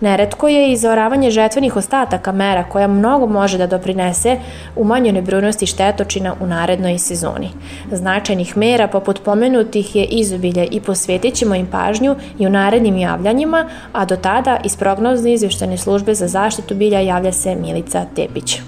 Neretko 0.00 0.48
je 0.48 0.72
i 0.72 0.76
zaoravanje 0.76 1.30
žetvenih 1.30 1.76
ostataka 1.76 2.32
mera 2.32 2.64
koja 2.64 2.86
mnogo 2.86 3.26
može 3.26 3.58
da 3.58 3.66
doprinese 3.66 4.36
umanjenoj 4.76 5.22
brojnosti 5.22 5.66
štetočina 5.66 6.34
u 6.40 6.46
narednoj 6.46 6.98
sezoni. 6.98 7.50
Značajnih 7.92 8.56
mera 8.56 8.88
poput 8.88 9.20
pomenutih 9.24 9.96
je 9.96 10.04
izobilje 10.04 10.66
i 10.70 10.80
posvetit 10.80 11.34
ćemo 11.34 11.54
im 11.54 11.66
pažnju 11.66 12.16
i 12.38 12.46
u 12.46 12.50
narednim 12.50 12.96
javljanjima, 12.96 13.68
a 13.92 14.04
do 14.04 14.16
tada 14.16 14.60
iz 14.64 14.76
prognozne 14.76 15.34
izveštane 15.34 15.78
službe 15.78 16.14
za 16.14 16.28
zaštitu 16.28 16.74
bilja 16.74 17.00
javlja 17.00 17.32
se 17.32 17.54
Milica 17.54 18.06
Tepić. 18.16 18.60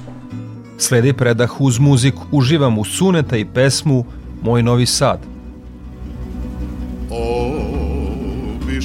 Sledi 0.78 1.12
predah 1.12 1.60
uz 1.60 1.78
muziku. 1.78 2.22
Uživam 2.32 2.78
u 2.78 2.84
suneta 2.84 3.36
i 3.36 3.44
pesmu 3.44 4.04
Moj 4.42 4.62
novi 4.62 4.86
sad. 4.86 5.29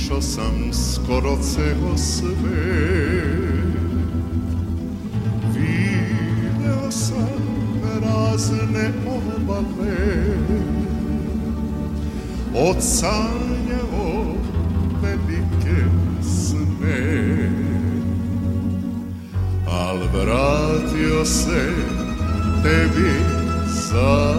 Višao 0.06 0.22
sam 0.22 0.74
skoro 0.74 1.38
ceo 1.42 1.98
svet 1.98 2.36
Video 5.54 6.92
sam 6.92 7.82
razne 8.02 8.92
obale 9.08 9.96
Odsanjao 12.54 14.36
velike 15.02 15.84
sne 16.22 17.52
Al 19.68 19.98
vratio 19.98 21.26
se 21.26 21.74
tebi 22.64 23.12
za 23.90 24.36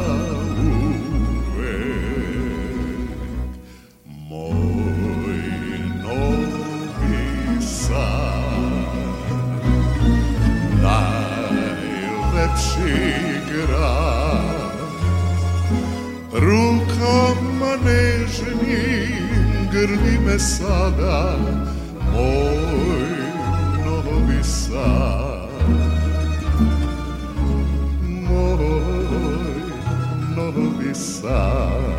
grli 19.76 20.18
me 20.26 20.38
sada 20.38 21.36
moj 22.12 23.08
novi 23.84 24.42
sad. 24.42 25.50
Moj 28.02 28.64
novi 30.36 30.94
sad. 30.94 31.96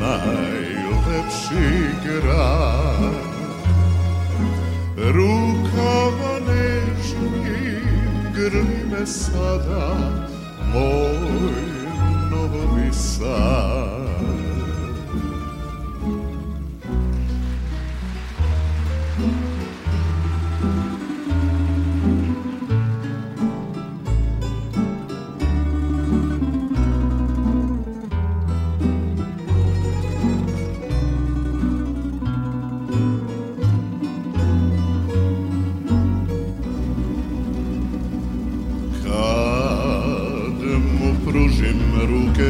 Najlepši 0.00 1.68
grad. 2.04 3.14
Rukama 4.96 6.34
nežnim 6.46 6.73
grli 8.34 8.84
me 8.90 9.06
sada 9.06 9.96
moj 10.72 11.62
novi 12.30 12.92
sad 12.92 14.03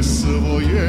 svoje 0.05 0.89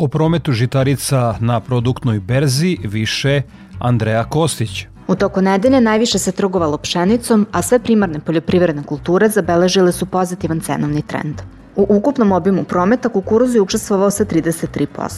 O 0.00 0.08
prometu 0.08 0.52
žitarica 0.52 1.34
na 1.40 1.60
produktnoj 1.60 2.20
berzi 2.20 2.76
više 2.84 3.42
Andreja 3.78 4.24
Kostić. 4.24 4.86
U 5.08 5.14
toku 5.14 5.42
nedelje 5.42 5.80
najviše 5.80 6.18
se 6.18 6.32
trgovalo 6.32 6.78
pšenicom, 6.78 7.46
a 7.52 7.62
sve 7.62 7.78
primarne 7.78 8.20
poljoprivredne 8.20 8.82
kulture 8.82 9.28
zabeležile 9.28 9.92
su 9.92 10.06
pozitivan 10.06 10.60
cenovni 10.60 11.02
trend. 11.02 11.42
U 11.76 11.86
ukupnom 11.88 12.32
obimu 12.32 12.64
prometa 12.64 13.08
kukuruz 13.08 13.54
je 13.54 13.60
učestvovao 13.60 14.10
sa 14.10 14.24
33%. 14.24 15.08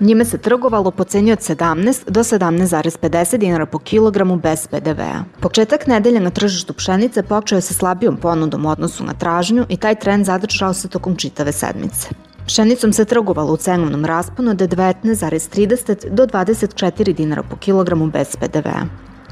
Njime 0.00 0.24
se 0.24 0.38
trgovalo 0.38 0.90
po 0.90 1.04
ceni 1.04 1.32
od 1.32 1.38
17 1.38 2.10
do 2.10 2.20
17,50 2.20 3.36
dinara 3.36 3.66
po 3.66 3.78
kilogramu 3.78 4.36
bez 4.36 4.66
PDV-a. 4.66 5.24
Početak 5.40 5.86
nedelje 5.86 6.20
na 6.20 6.30
tržištu 6.30 6.74
pšenice 6.74 7.22
počeo 7.22 7.56
je 7.56 7.62
sa 7.62 7.74
slabijom 7.74 8.16
ponudom 8.16 8.66
u 8.66 8.70
odnosu 8.70 9.04
na 9.04 9.14
tražnju 9.14 9.66
i 9.68 9.76
taj 9.76 9.94
trend 9.94 10.26
zadržao 10.26 10.74
se 10.74 10.88
tokom 10.88 11.16
čitave 11.16 11.52
sedmice. 11.52 12.08
Pšenicom 12.46 12.92
se 12.92 13.04
trgovalo 13.04 13.52
u 13.52 13.56
cenovnom 13.56 14.04
rasponu 14.04 14.50
od 14.50 14.56
19,30 14.56 16.08
do 16.10 16.26
24 16.26 17.14
dinara 17.14 17.42
po 17.42 17.56
kilogramu 17.56 18.06
bez 18.06 18.36
PDV-a. 18.36 18.86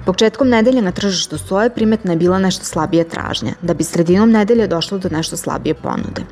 Početkom 0.06 0.49
nedelje 0.49 0.83
na 0.83 0.92
tržištu 0.92 1.38
soje 1.38 1.71
primetna 1.71 2.12
je 2.12 2.16
bila 2.16 2.38
nešto 2.38 2.64
slabije 2.64 3.09
tražnja, 3.09 3.52
da 3.62 3.75
bi 3.75 3.85
sredinom 3.85 4.30
nedelje 4.30 4.66
došlo 4.66 4.99
do 4.99 5.09
nešto 5.09 5.37
slabije 5.37 5.75
ponude. 5.75 6.23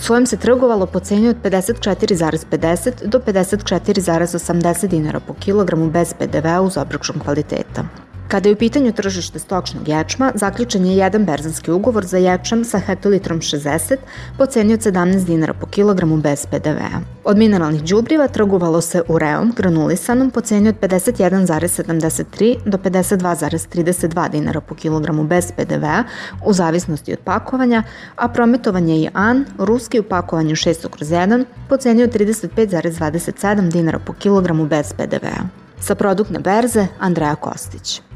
Sojom 0.00 0.26
se 0.26 0.36
trgovalo 0.36 0.86
po 0.86 1.00
ceni 1.00 1.28
od 1.28 1.36
54,50 1.44 3.06
do 3.06 3.18
54,80 3.18 4.86
dinara 4.86 5.20
po 5.20 5.34
kilogramu 5.34 5.90
bez 5.90 6.14
PDV-a 6.14 6.60
uz 6.60 6.76
obračun 6.76 7.20
kvaliteta. 7.24 7.84
Kada 8.28 8.48
je 8.48 8.52
u 8.52 8.56
pitanju 8.58 8.92
tržište 8.92 9.38
stočnog 9.38 9.88
ječma, 9.88 10.32
zaključen 10.34 10.86
je 10.86 10.96
jedan 10.96 11.24
berzanski 11.24 11.70
ugovor 11.70 12.06
za 12.06 12.18
ječam 12.18 12.64
sa 12.64 12.78
hektolitrom 12.78 13.40
60 13.40 13.96
po 14.38 14.46
ceni 14.46 14.74
od 14.74 14.80
17 14.80 15.24
dinara 15.24 15.54
po 15.54 15.66
kilogramu 15.66 16.16
bez 16.16 16.46
PDV-a. 16.46 17.00
Od 17.24 17.36
mineralnih 17.38 17.82
đubriva 17.82 18.28
trgovalo 18.28 18.80
se 18.80 19.02
ureom 19.08 19.52
granulisanom 19.56 20.30
po 20.30 20.40
ceni 20.40 20.68
od 20.68 20.74
51,73 20.80 22.56
do 22.64 22.78
52,32 22.78 24.30
dinara 24.30 24.60
po 24.60 24.74
kilogramu 24.74 25.24
bez 25.24 25.52
PDV-a 25.52 26.04
u 26.44 26.52
zavisnosti 26.52 27.12
od 27.12 27.18
pakovanja, 27.18 27.82
a 28.16 28.28
prometovanje 28.28 29.00
je 29.00 29.10
AN, 29.14 29.44
ruski 29.58 30.00
u 30.00 30.02
pakovanju 30.02 30.54
6 30.54 30.88
kroz 30.88 31.08
1 31.08 31.44
po 31.68 31.76
ceni 31.76 32.02
od 32.02 32.14
35,27 32.14 33.70
dinara 33.70 33.98
po 33.98 34.12
kilogramu 34.12 34.66
bez 34.66 34.92
PDV-a. 34.92 35.42
Sa 35.80 35.94
produktne 35.94 36.38
berze 36.38 36.86
Andreja 36.98 37.34
Kostić. 37.34 38.07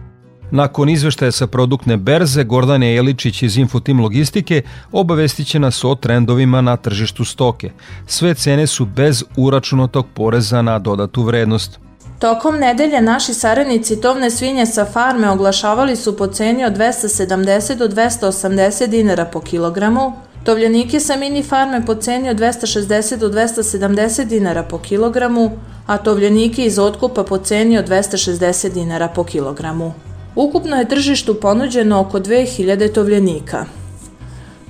Nakon 0.54 0.88
izveštaja 0.88 1.32
sa 1.32 1.46
produktne 1.46 1.96
berze, 1.96 2.44
Gordane 2.44 2.94
Jeličić 2.94 3.42
iz 3.42 3.56
Infotim 3.56 4.00
Logistike 4.00 4.62
obavestit 4.92 5.46
će 5.46 5.58
nas 5.58 5.84
o 5.84 5.94
trendovima 5.94 6.60
na 6.60 6.76
tržištu 6.76 7.24
stoke. 7.24 7.70
Sve 8.06 8.34
cene 8.34 8.66
su 8.66 8.84
bez 8.84 9.24
uračunatog 9.36 10.06
poreza 10.14 10.62
na 10.62 10.78
dodatu 10.78 11.22
vrednost. 11.22 11.78
Tokom 12.18 12.58
nedelje 12.58 13.00
naši 13.00 13.34
saradnici 13.34 14.00
tovne 14.00 14.30
svinje 14.30 14.66
sa 14.66 14.84
farme 14.84 15.30
oglašavali 15.30 15.96
su 15.96 16.16
po 16.16 16.26
ceni 16.26 16.64
od 16.64 16.72
270 16.72 17.78
do 17.78 17.88
280 17.88 18.86
dinara 18.86 19.24
po 19.24 19.40
kilogramu, 19.40 20.12
tovljenike 20.44 21.00
sa 21.00 21.16
mini 21.16 21.42
farme 21.42 21.86
po 21.86 21.94
ceni 21.94 22.30
od 22.30 22.36
260 22.36 23.16
do 23.16 23.28
270 23.28 24.24
dinara 24.24 24.62
po 24.62 24.78
kilogramu, 24.78 25.50
a 25.86 25.98
tovljenike 25.98 26.64
iz 26.64 26.78
otkupa 26.78 27.24
po 27.24 27.38
ceni 27.38 27.78
od 27.78 27.88
260 27.88 28.72
dinara 28.72 29.08
po 29.08 29.24
kilogramu. 29.24 30.11
Ukupno 30.36 30.76
je 30.76 30.88
tržištu 30.88 31.34
ponuđeno 31.34 32.00
oko 32.00 32.20
2000 32.20 32.94
tovljenika. 32.94 33.64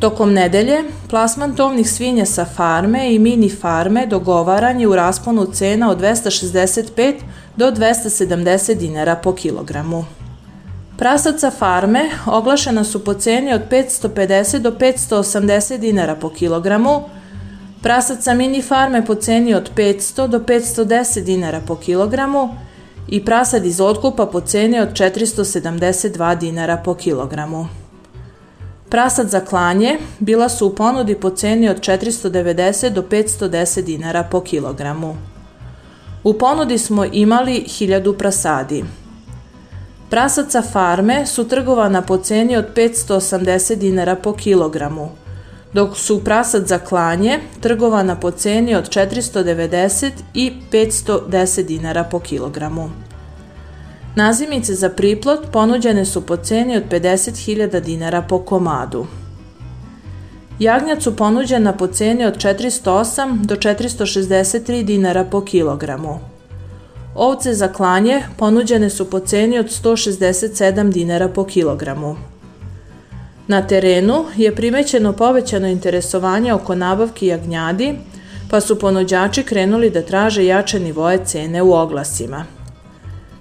Tokom 0.00 0.33
nedelje, 0.33 0.85
plasman 1.11 1.57
tovnih 1.57 1.91
svinja 1.91 2.26
sa 2.26 2.45
farme 2.45 3.15
i 3.15 3.19
mini 3.19 3.49
farme 3.49 4.06
dogovaran 4.06 4.80
je 4.80 4.89
u 4.89 4.97
rasponu 4.97 5.47
cena 5.52 5.91
od 5.91 6.00
265 6.00 7.15
do 7.56 7.71
270 7.71 8.75
dinara 8.75 9.17
po 9.17 9.34
kilogramu. 9.34 10.04
Prasaca 10.99 11.50
farme 11.50 12.10
oglašena 12.26 12.84
su 12.84 13.04
po 13.04 13.15
ceni 13.15 13.52
od 13.52 13.60
550 13.71 14.58
do 14.58 14.71
580 14.71 15.78
dinara 15.78 16.15
po 16.15 16.28
kilogramu, 16.28 17.02
prasaca 17.82 18.34
mini 18.34 18.63
farme 18.63 19.06
po 19.06 19.15
ceni 19.15 19.54
od 19.54 19.71
500 19.76 20.26
do 20.26 20.39
510 20.39 21.25
dinara 21.25 21.60
po 21.67 21.76
kilogramu, 21.76 22.56
i 23.08 23.25
prasad 23.25 23.67
iz 23.67 23.80
otkupa 23.80 24.26
po 24.26 24.41
ceni 24.41 24.80
od 24.80 24.93
472 24.93 26.38
dinara 26.38 26.76
po 26.76 26.95
kilogramu. 26.95 27.67
Prasad 28.88 29.28
za 29.28 29.41
klanje 29.41 29.99
bila 30.19 30.49
su 30.49 30.67
u 30.67 30.75
ponudi 30.75 31.15
po 31.15 31.30
ceni 31.30 31.69
od 31.69 31.80
490 31.80 32.88
do 32.88 33.02
510 33.02 33.82
dinara 33.82 34.23
po 34.23 34.41
kilogramu. 34.41 35.17
U 36.25 36.34
ponudi 36.34 36.78
smo 36.78 37.04
imali 37.04 37.65
1000 37.69 38.19
prasadi. 38.19 38.84
Prasaca 40.10 40.62
farme 40.62 41.26
su 41.26 41.49
trgovana 41.49 42.02
po 42.02 42.17
ceni 42.17 42.56
od 42.56 42.65
580 42.76 43.75
dinara 43.75 44.17
po 44.17 44.32
kilogramu, 44.32 45.08
dok 45.73 45.97
su 45.97 46.25
prasad 46.25 46.67
za 46.67 46.78
klanje 46.78 47.39
trgovana 47.61 48.17
po 48.17 48.30
ceni 48.30 48.75
od 48.75 48.89
490 48.89 50.11
i 50.35 50.52
510 50.73 51.63
dinara 51.63 52.04
po 52.04 52.19
kilogramu. 52.19 52.91
Nazimice 54.17 54.75
za 54.75 54.89
priplot 54.89 55.41
ponuđene 55.52 56.04
su 56.04 56.26
po 56.26 56.37
ceni 56.37 56.76
od 56.76 56.82
50.000 56.91 57.80
dinara 57.80 58.23
po 58.23 58.39
komadu. 58.39 59.06
Jagnjac 60.58 61.02
su 61.02 61.17
ponuđena 61.17 61.73
po 61.73 61.87
ceni 61.87 62.25
od 62.25 62.37
408 62.37 63.45
do 63.45 63.56
463 63.56 64.82
dinara 64.82 65.25
po 65.25 65.41
kilogramu. 65.45 66.19
Ovce 67.15 67.54
za 67.54 67.69
klanje 67.69 68.23
ponuđene 68.37 68.91
su 68.91 69.11
po 69.11 69.21
ceni 69.21 69.58
od 69.58 69.67
167 69.67 70.93
dinara 70.93 71.28
po 71.28 71.45
kilogramu. 71.45 72.31
Na 73.47 73.67
terenu 73.67 74.25
je 74.37 74.55
primećeno 74.55 75.13
povećano 75.13 75.69
interesovanje 75.69 76.52
oko 76.52 76.75
nabavki 76.75 77.26
jagnjadi, 77.26 77.95
pa 78.50 78.61
su 78.61 78.78
ponuđači 78.78 79.43
krenuli 79.43 79.91
da 79.91 80.02
traže 80.02 80.47
jače 80.47 80.81
nivoje 80.81 81.25
cene 81.25 81.63
u 81.63 81.73
oglasima. 81.73 82.45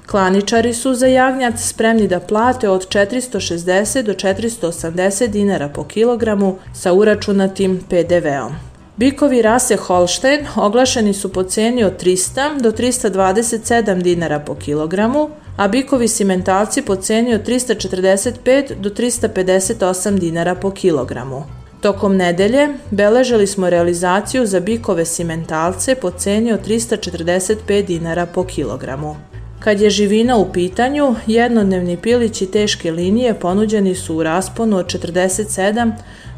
Klaničari 0.07 0.73
su 0.73 0.93
za 0.93 1.07
jagnjac 1.07 1.61
spremni 1.61 2.07
da 2.07 2.19
plate 2.19 2.69
od 2.69 2.87
460 2.87 4.01
do 4.01 4.13
480 4.13 5.27
dinara 5.27 5.69
po 5.69 5.83
kilogramu 5.83 6.57
sa 6.73 6.93
uračunatim 6.93 7.79
PDV-om. 7.89 8.70
Bikovi 9.01 9.41
rase 9.41 9.75
Holstein 9.75 10.47
oglašeni 10.55 11.13
su 11.13 11.33
po 11.33 11.43
ceni 11.43 11.83
od 11.83 12.03
300 12.03 12.61
do 12.61 12.71
327 12.71 14.01
dinara 14.01 14.39
po 14.39 14.55
kilogramu, 14.55 15.29
a 15.57 15.67
bikovi 15.67 16.07
simentalci 16.07 16.81
po 16.81 16.95
ceni 16.95 17.33
od 17.33 17.47
345 17.47 18.75
do 18.79 18.89
358 18.89 20.19
dinara 20.19 20.55
po 20.55 20.71
kilogramu. 20.71 21.43
Tokom 21.81 22.15
nedelje 22.17 22.69
beležili 22.91 23.47
smo 23.47 23.69
realizaciju 23.69 24.45
za 24.45 24.59
bikove 24.59 25.05
simentalce 25.05 25.95
po 25.95 26.11
ceni 26.11 26.53
od 26.53 26.67
345 26.67 27.85
dinara 27.85 28.25
po 28.25 28.43
kilogramu. 28.43 29.15
Kad 29.59 29.81
je 29.81 29.89
živina 29.89 30.37
u 30.37 30.51
pitanju, 30.51 31.15
jednodnevni 31.27 31.97
pilići 31.97 32.45
teške 32.45 32.91
linije 32.91 33.33
ponuđeni 33.33 33.95
su 33.95 34.15
u 34.15 34.23
rasponu 34.23 34.77
od 34.77 34.85
47 34.85 35.91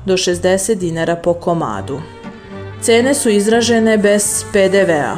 do 0.06 0.14
60 0.14 0.76
dinara 0.76 1.16
po 1.16 1.34
komadu. 1.34 2.00
Cene 2.84 3.14
su 3.14 3.30
izražene 3.30 3.98
bez 3.98 4.46
PDV-a. 4.54 5.18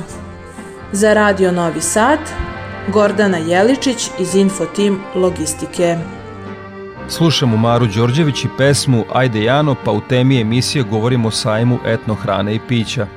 Za 0.91 1.13
Radio 1.13 1.51
Novi 1.51 1.82
Sad, 1.82 2.19
Gordana 2.93 3.38
Jeličić 3.38 4.10
iz 4.19 4.36
Infotim 4.36 4.99
Logistike. 5.15 5.97
Slušamo 7.08 7.58
Maru 7.58 7.88
Đorđević 7.88 8.43
i 8.43 8.47
pesmu 8.58 9.04
Ajde 9.13 9.43
Jano, 9.43 9.75
pa 9.86 9.91
u 9.91 10.01
temi 10.01 10.41
emisije 10.41 10.84
govorimo 10.84 11.28
o 11.28 11.32
sajmu 11.32 11.80
etno 11.86 12.13
hrane 12.15 12.56
i 12.56 12.60
pića. 12.67 13.08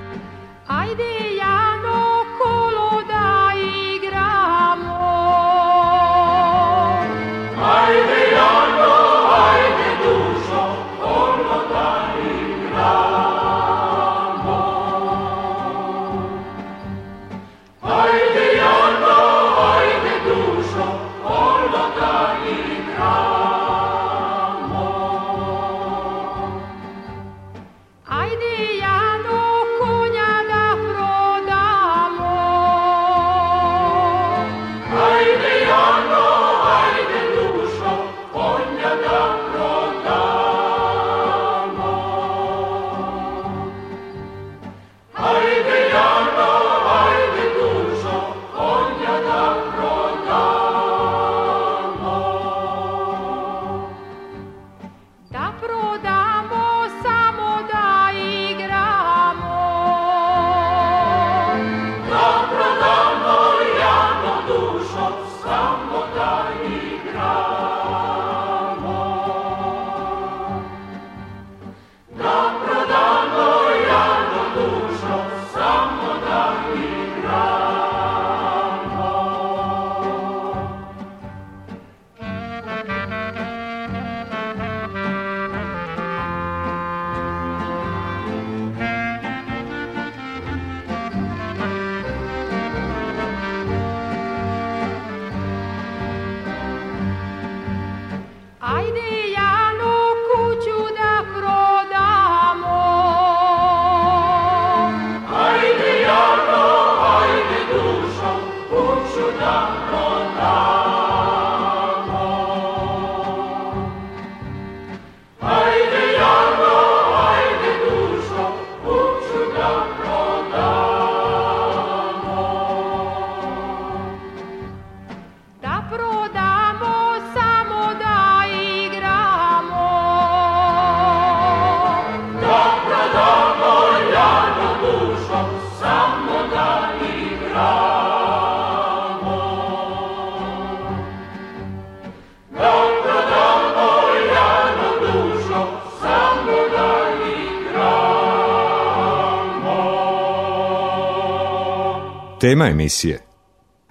Tema 152.48 152.66
emisije 152.66 153.20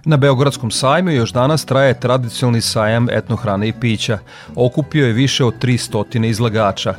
Na 0.04 0.16
Beogradskom 0.16 0.70
sajmu 0.70 1.10
još 1.10 1.32
danas 1.32 1.64
traje 1.64 2.00
tradicionalni 2.00 2.60
sajam 2.60 3.06
etnohrane 3.10 3.68
i 3.68 3.72
pića. 3.72 4.18
Okupio 4.56 5.06
je 5.06 5.12
više 5.12 5.44
od 5.44 5.54
300 5.62 6.26
izlagača. 6.26 6.94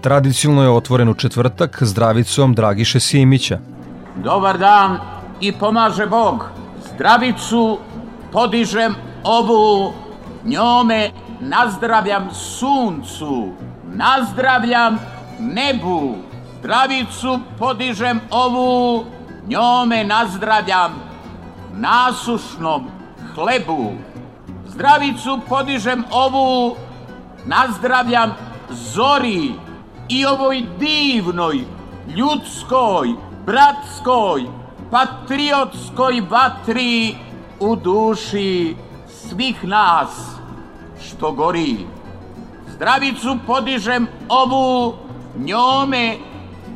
Tradicionalno 0.00 0.62
je 0.62 0.70
otvoren 0.70 1.08
u 1.08 1.14
četvrtak 1.14 1.78
zdravicom 1.82 2.54
Dragiše 2.54 3.00
Simića. 3.00 3.58
Dobar 4.16 4.58
dan 4.58 4.98
i 5.40 5.52
pomaže 5.52 6.06
Bog. 6.06 6.44
Zdravicu 6.94 7.78
podižem 8.32 8.94
ovu, 9.24 9.92
njome 10.44 11.10
nazdravljam 11.40 12.28
suncu, 12.34 13.52
nazdravljam 13.94 14.98
nebu. 15.40 16.14
Zdravicu 16.60 17.40
podižem 17.58 18.20
ovu, 18.30 19.04
njome 19.48 20.04
nazdravljam 20.04 20.92
nasušnom 21.72 22.86
hlebu. 23.34 23.92
Zdravicu 24.66 25.40
podižem 25.48 26.04
ovu, 26.10 26.76
nazdravljam 27.44 28.34
zori 28.70 29.52
i 30.08 30.26
ovoj 30.26 30.62
divnoj, 30.78 31.64
ljudskoj, 32.16 33.14
bratskoj, 33.46 34.46
patriotskoj 34.90 36.22
vatri 36.30 37.14
u 37.60 37.76
duši 37.76 38.76
svih 39.08 39.64
nas 39.64 40.10
što 41.04 41.32
gori. 41.32 41.86
Zdravicu 42.68 43.36
podižem 43.46 44.06
ovu, 44.28 44.94
njome 45.36 46.16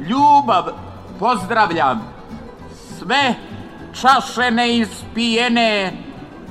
ljubav 0.09 0.65
pozdravljam. 1.19 2.16
Sve 2.99 3.35
čaše 4.01 4.51
neispijene 4.51 5.93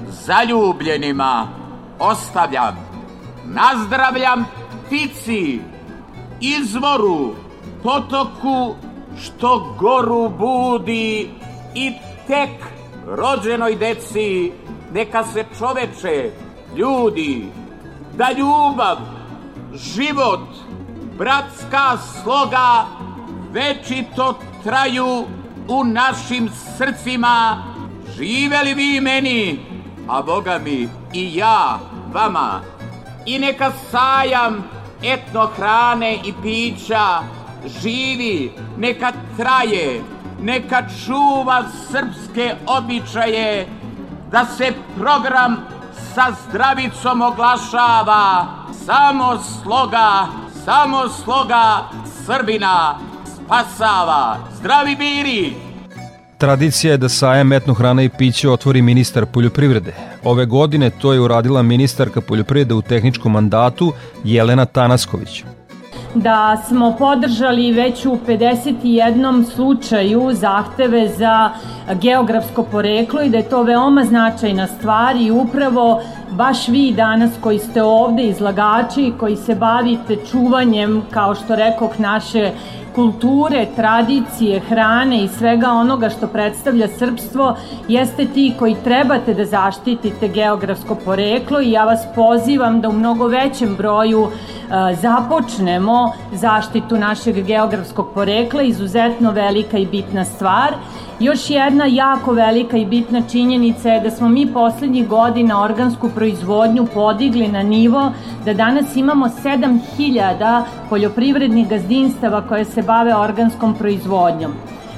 zaljubljenima 0.07 1.47
ostavljam. 1.99 2.75
Nazdravljam 3.45 4.45
ptici, 4.85 5.59
izvoru, 6.41 7.35
potoku 7.83 8.75
što 9.21 9.75
goru 9.79 10.29
budi 10.29 11.29
i 11.75 11.91
tek 12.27 12.49
rođenoj 13.07 13.75
deci 13.75 14.51
neka 14.93 15.23
se 15.23 15.45
čoveče, 15.57 16.31
ljudi, 16.75 17.45
da 18.17 18.31
ljubav, 18.31 18.97
život, 19.73 20.47
bratska 21.17 21.97
sloga 21.97 22.85
večito 23.51 24.39
traju 24.63 25.25
u 25.67 25.83
našim 25.83 26.49
srcima. 26.77 27.63
Živeli 28.17 28.73
vi 28.73 29.01
meni, 29.01 29.59
a 30.07 30.21
Boga 30.21 30.59
mi 30.63 30.89
i 31.13 31.35
ja 31.35 31.79
vama. 32.13 32.61
I 33.25 33.39
neka 33.39 33.71
sajam 33.91 34.63
etno 35.03 35.49
hrane 35.55 36.15
i 36.25 36.33
pića 36.41 37.19
živi, 37.81 38.51
neka 38.77 39.11
traje, 39.37 40.01
neka 40.41 40.83
čuva 41.05 41.63
srpske 41.91 42.55
običaje, 42.67 43.67
da 44.31 44.45
se 44.45 44.73
program 44.97 45.57
sa 46.13 46.31
zdravicom 46.31 47.21
oglašava, 47.21 48.45
samo 48.85 49.37
sloga, 49.61 50.27
samo 50.65 51.09
sloga 51.09 51.89
Srbina 52.25 52.95
spasava. 53.45 54.37
Zdravi 54.57 54.95
biri! 54.95 55.53
Tradicija 56.37 56.91
je 56.91 56.97
da 56.97 57.09
sajem 57.09 57.53
etno 57.53 57.73
hrana 57.73 58.03
i 58.03 58.09
piće 58.09 58.49
otvori 58.49 58.81
ministar 58.81 59.25
poljoprivrede. 59.25 59.93
Ove 60.23 60.45
godine 60.45 60.89
to 60.89 61.13
je 61.13 61.19
uradila 61.19 61.61
ministarka 61.61 62.21
poljoprivrede 62.21 62.73
u 62.73 62.81
tehničkom 62.81 63.31
mandatu 63.31 63.93
Jelena 64.23 64.65
Tanasković 64.65 65.43
da 66.15 66.57
smo 66.67 66.95
podržali 66.99 67.71
već 67.71 68.05
u 68.05 68.17
51 68.27 69.43
slučaju 69.43 70.33
zahteve 70.33 71.09
za 71.09 71.49
geografsko 72.01 72.63
poreklo 72.63 73.21
i 73.21 73.29
da 73.29 73.37
je 73.37 73.49
to 73.49 73.63
veoma 73.63 74.03
značajna 74.03 74.67
stvar 74.67 75.15
i 75.15 75.31
upravo 75.31 76.01
baš 76.31 76.67
vi 76.67 76.93
danas 76.93 77.31
koji 77.41 77.59
ste 77.59 77.83
ovde 77.83 78.23
izlagači 78.23 79.13
koji 79.19 79.35
se 79.35 79.55
bavite 79.55 80.17
čuvanjem, 80.31 81.01
kao 81.11 81.35
što 81.35 81.55
rekoh, 81.55 81.99
naše 81.99 82.51
kulture, 82.95 83.67
tradicije, 83.75 84.59
hrane 84.59 85.23
i 85.23 85.27
svega 85.27 85.69
onoga 85.71 86.09
što 86.09 86.27
predstavlja 86.27 86.87
srpstvo, 86.87 87.55
jeste 87.87 88.25
ti 88.25 88.53
koji 88.59 88.75
trebate 88.83 89.33
da 89.33 89.45
zaštitite 89.45 90.27
geografsko 90.27 90.95
poreklo 90.95 91.61
i 91.61 91.71
ja 91.71 91.85
vas 91.85 92.05
pozivam 92.15 92.81
da 92.81 92.89
u 92.89 92.93
mnogo 92.93 93.27
većem 93.27 93.75
broju 93.75 94.27
e, 94.27 94.95
započnemo 94.95 96.11
zaštitu 96.33 96.97
našeg 96.97 97.43
geografskog 97.45 98.07
porekla, 98.13 98.61
izuzetno 98.61 99.31
velika 99.31 99.77
i 99.77 99.85
bitna 99.85 100.25
stvar. 100.25 100.73
Još 101.19 101.49
jedna 101.49 101.85
jako 101.85 102.31
velika 102.31 102.77
i 102.77 102.85
bitna 102.85 103.21
činjenica 103.31 103.89
je 103.89 103.99
da 103.99 104.11
smo 104.11 104.29
mi 104.29 104.53
poslednjih 104.53 105.07
godina 105.07 105.63
organsku 105.63 106.09
proizvodnju 106.09 106.87
podigli 106.93 107.47
na 107.47 107.63
nivo 107.63 108.11
da 108.45 108.53
danas 108.53 108.95
imamo 108.95 109.27
7000 109.27 110.63
poljoprivrednih 110.89 111.69
gazdinstava 111.69 112.41
koje 112.47 112.65
se 112.65 112.81
bave 112.81 113.15
organskom 113.15 113.75
proizvodnjom. 113.75 114.51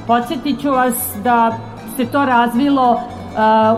Podsjetit 0.07 0.61
ću 0.61 0.71
vas 0.71 1.15
da 1.23 1.57
se 1.97 2.05
to 2.05 2.25
razvilo 2.25 3.01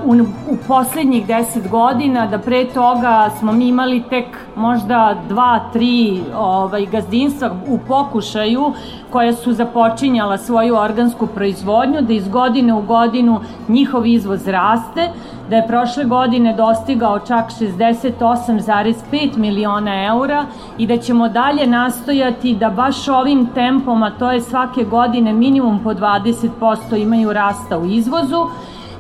u, 0.06 0.12
u 0.54 0.58
poslednjih 0.68 1.28
deset 1.28 1.70
godina, 1.70 2.28
da 2.28 2.38
pre 2.38 2.66
toga 2.66 3.30
smo 3.40 3.52
mi 3.52 3.68
imali 3.68 4.04
tek 4.10 4.26
možda 4.56 5.16
dva, 5.30 5.60
tri 5.74 6.22
ovaj, 6.38 6.86
gazdinstva 6.86 7.52
u 7.68 7.80
pokušaju 7.88 8.74
koja 9.10 9.34
su 9.34 9.54
započinjala 9.54 10.38
svoju 10.38 10.76
organsku 10.76 11.28
proizvodnju, 11.28 12.02
da 12.02 12.14
iz 12.14 12.30
godine 12.30 12.74
u 12.74 12.82
godinu 12.82 13.40
njihov 13.68 14.06
izvoz 14.06 14.48
raste, 14.48 15.10
da 15.50 15.56
je 15.56 15.68
prošle 15.68 16.04
godine 16.06 16.54
dostigao 16.54 17.20
čak 17.20 17.46
68,5 17.60 19.38
miliona 19.38 20.06
eura 20.06 20.46
i 20.78 20.88
da 20.88 20.98
ćemo 20.98 21.30
dalje 21.30 21.68
nastojati 21.68 22.56
da 22.56 22.70
baš 22.70 23.08
ovim 23.08 23.48
tempom, 23.54 24.04
a 24.04 24.12
to 24.12 24.32
je 24.32 24.42
svake 24.42 24.84
godine 24.84 25.34
minimum 25.34 25.80
po 25.84 25.94
20% 25.94 27.02
imaju 27.02 27.34
rasta 27.34 27.78
u 27.78 27.86
izvozu, 27.86 28.48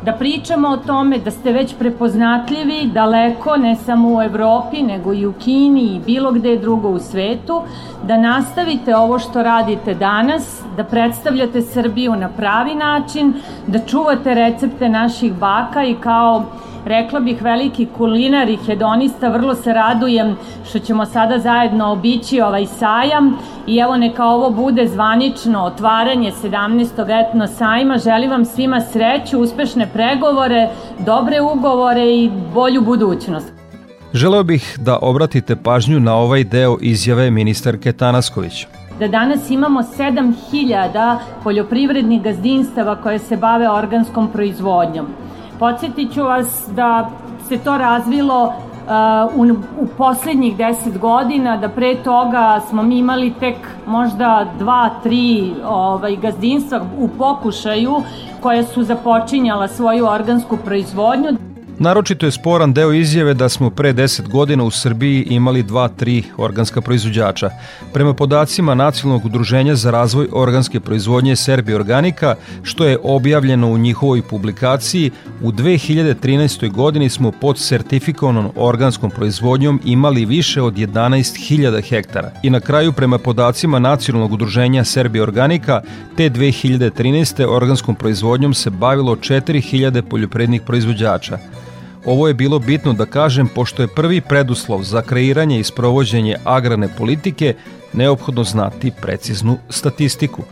da 0.05 0.13
pričamo 0.13 0.67
o 0.67 0.77
tome 0.77 1.17
da 1.17 1.31
ste 1.31 1.51
već 1.51 1.75
prepoznatljivi 1.79 2.89
daleko, 2.93 3.57
ne 3.57 3.75
samo 3.75 4.15
u 4.15 4.21
Evropi, 4.21 4.81
nego 4.81 5.13
i 5.13 5.25
u 5.25 5.33
Kini 5.33 5.81
i 5.81 5.99
bilo 6.05 6.31
gde 6.31 6.57
drugo 6.57 6.89
u 6.89 6.99
svetu, 6.99 7.61
da 8.03 8.17
nastavite 8.17 8.95
ovo 8.95 9.19
što 9.19 9.43
radite 9.43 9.93
danas, 9.93 10.61
da 10.77 10.83
predstavljate 10.83 11.61
Srbiju 11.61 12.15
na 12.15 12.29
pravi 12.29 12.75
način, 12.75 13.33
da 13.67 13.79
čuvate 13.79 14.33
recepte 14.33 14.89
naših 14.89 15.33
baka 15.33 15.83
i 15.83 15.95
kao 15.95 16.45
rekla 16.85 17.19
bih 17.19 17.41
veliki 17.41 17.87
kulinar 17.97 18.49
i 18.49 18.57
hedonista, 18.65 19.29
vrlo 19.29 19.55
se 19.55 19.73
radujem 19.73 20.35
što 20.69 20.79
ćemo 20.79 21.05
sada 21.05 21.39
zajedno 21.39 21.91
obići 21.91 22.41
ovaj 22.41 22.65
sajam 22.65 23.37
i 23.67 23.77
evo 23.77 23.97
neka 23.97 24.25
ovo 24.25 24.49
bude 24.49 24.87
zvanično 24.87 25.63
otvaranje 25.63 26.31
17. 26.43 27.29
etno 27.29 27.47
sajma. 27.47 27.97
Želim 27.97 28.29
vam 28.29 28.45
svima 28.45 28.81
sreću, 28.81 29.39
uspešne 29.39 29.87
pregovore, 29.93 30.69
dobre 31.05 31.41
ugovore 31.41 32.05
i 32.15 32.31
bolju 32.53 32.81
budućnost. 32.81 33.53
Želeo 34.13 34.43
bih 34.43 34.77
da 34.79 34.99
obratite 35.01 35.55
pažnju 35.55 35.99
na 35.99 36.15
ovaj 36.15 36.43
deo 36.43 36.77
izjave 36.81 37.31
ministarke 37.31 37.93
Tanasković 37.93 38.67
da 38.99 39.07
danas 39.07 39.49
imamo 39.49 39.81
7000 39.81 41.17
poljoprivrednih 41.43 42.21
gazdinstava 42.21 42.95
koje 42.95 43.19
se 43.19 43.37
bave 43.37 43.69
organskom 43.69 44.27
proizvodnjom. 44.31 45.07
Podsjetit 45.59 46.13
ću 46.13 46.23
vas 46.23 46.69
da 46.75 47.09
se 47.47 47.57
to 47.57 47.77
razvilo 47.77 48.43
uh, 48.45 49.39
u, 49.39 49.53
u 49.81 49.87
poslednjih 49.97 50.57
deset 50.57 50.99
godina, 50.99 51.57
da 51.57 51.69
pre 51.69 51.95
toga 51.95 52.61
smo 52.69 52.83
mi 52.83 52.97
imali 52.97 53.33
tek 53.39 53.55
možda 53.85 54.45
dva, 54.59 54.89
tri 55.03 55.53
ovaj, 55.65 56.15
gazdinstva 56.15 56.81
u 56.99 57.07
pokušaju 57.17 57.95
koje 58.41 58.63
su 58.63 58.83
započinjala 58.83 59.67
svoju 59.67 60.05
organsku 60.05 60.57
proizvodnju. 60.57 61.48
Naročito 61.81 62.25
je 62.25 62.31
sporan 62.31 62.73
deo 62.73 62.93
izjave 62.93 63.33
da 63.33 63.49
smo 63.49 63.69
pre 63.69 63.93
10 63.93 64.27
godina 64.27 64.63
u 64.63 64.71
Srbiji 64.71 65.27
imali 65.29 65.63
2-3 65.63 66.23
organska 66.37 66.81
proizvođača. 66.81 67.49
Prema 67.93 68.13
podacima 68.13 68.75
Nacionalnog 68.75 69.25
udruženja 69.25 69.75
za 69.75 69.91
razvoj 69.91 70.27
organske 70.31 70.79
proizvodnje 70.79 71.35
Serbije 71.35 71.75
Organika, 71.75 72.35
što 72.63 72.85
je 72.85 72.97
objavljeno 73.03 73.71
u 73.71 73.77
njihovoj 73.77 74.21
publikaciji, 74.21 75.11
u 75.41 75.51
2013. 75.51 76.71
godini 76.71 77.09
smo 77.09 77.31
pod 77.31 77.59
sertifikovanom 77.59 78.51
organskom 78.55 79.11
proizvodnjom 79.11 79.81
imali 79.85 80.25
više 80.25 80.61
od 80.61 80.73
11.000 80.73 81.89
hektara. 81.89 82.31
I 82.43 82.49
na 82.49 82.59
kraju, 82.59 82.93
prema 82.93 83.17
podacima 83.17 83.79
Nacionalnog 83.79 84.33
udruženja 84.33 84.83
Serbije 84.83 85.23
Organika, 85.23 85.81
te 86.17 86.29
2013. 86.29 87.45
organskom 87.49 87.95
proizvodnjom 87.95 88.53
se 88.53 88.69
bavilo 88.69 89.15
4.000 89.15 90.01
poljoprednih 90.01 90.61
proizvođača. 90.61 91.37
Ovo 92.05 92.27
je 92.27 92.33
bilo 92.33 92.59
bitno 92.59 92.93
da 92.93 93.05
kažem 93.05 93.47
pošto 93.47 93.81
je 93.81 93.87
prvi 93.87 94.21
preduslov 94.21 94.83
za 94.83 95.01
kreiranje 95.01 95.59
i 95.59 95.63
sprovođenje 95.63 96.35
agrarne 96.43 96.87
politike 96.97 97.55
neophodno 97.93 98.43
znati 98.43 98.91
preciznu 99.01 99.57
statistiku. 99.69 100.43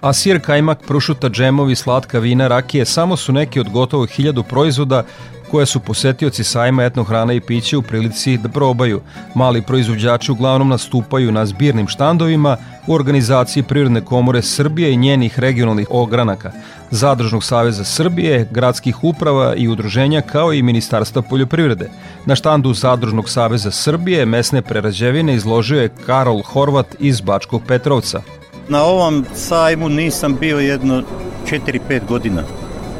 A 0.00 0.12
sir, 0.12 0.40
kajmak, 0.40 0.78
prušuta, 0.86 1.28
džemovi, 1.28 1.74
slatka 1.74 2.18
vina, 2.18 2.48
rakije 2.48 2.84
samo 2.84 3.16
su 3.16 3.32
neki 3.32 3.60
od 3.60 3.68
gotovo 3.68 4.06
hiljadu 4.06 4.42
proizvoda 4.42 5.04
koje 5.50 5.66
su 5.66 5.80
posetioci 5.80 6.44
sajma 6.44 6.84
etno 6.84 7.04
hrana 7.04 7.32
i 7.32 7.40
piće 7.40 7.76
u 7.76 7.82
prilici 7.82 8.38
da 8.38 8.48
probaju. 8.48 9.00
Mali 9.34 9.62
proizvođači 9.62 10.32
uglavnom 10.32 10.68
nastupaju 10.68 11.32
na 11.32 11.46
zbirnim 11.46 11.88
štandovima 11.88 12.56
u 12.86 12.94
organizaciji 12.94 13.62
Prirodne 13.62 14.04
komore 14.04 14.42
Srbije 14.42 14.92
i 14.92 14.96
njenih 14.96 15.38
regionalnih 15.38 15.86
ogranaka, 15.90 16.52
Zadružnog 16.90 17.44
saveza 17.44 17.84
Srbije, 17.84 18.48
gradskih 18.50 19.04
uprava 19.04 19.54
i 19.54 19.68
udruženja 19.68 20.20
kao 20.20 20.52
i 20.52 20.62
Ministarstva 20.62 21.22
poljoprivrede. 21.22 21.90
Na 22.26 22.34
štandu 22.34 22.74
Zadružnog 22.74 23.28
saveza 23.28 23.70
Srbije 23.70 24.26
mesne 24.26 24.62
prerađevine 24.62 25.34
izložio 25.34 25.82
je 25.82 25.92
Karol 26.06 26.42
Horvat 26.42 26.96
iz 26.98 27.20
Bačkog 27.20 27.62
Petrovca. 27.68 28.22
Na 28.68 28.82
ovom 28.82 29.24
sajmu 29.34 29.88
nisam 29.88 30.36
bio 30.40 30.58
jedno 30.58 31.02
4-5 31.50 32.00
godina 32.08 32.42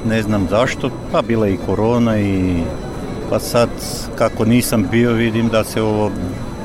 ne 0.06 0.22
znam 0.22 0.46
zašto, 0.50 0.90
pa 1.12 1.22
bila 1.22 1.48
i 1.48 1.58
korona 1.66 2.20
i 2.20 2.62
pa 3.30 3.38
sad 3.38 3.68
kako 4.18 4.44
nisam 4.44 4.86
bio 4.90 5.12
vidim 5.12 5.48
da 5.48 5.64
se 5.64 5.82
ovo 5.82 6.10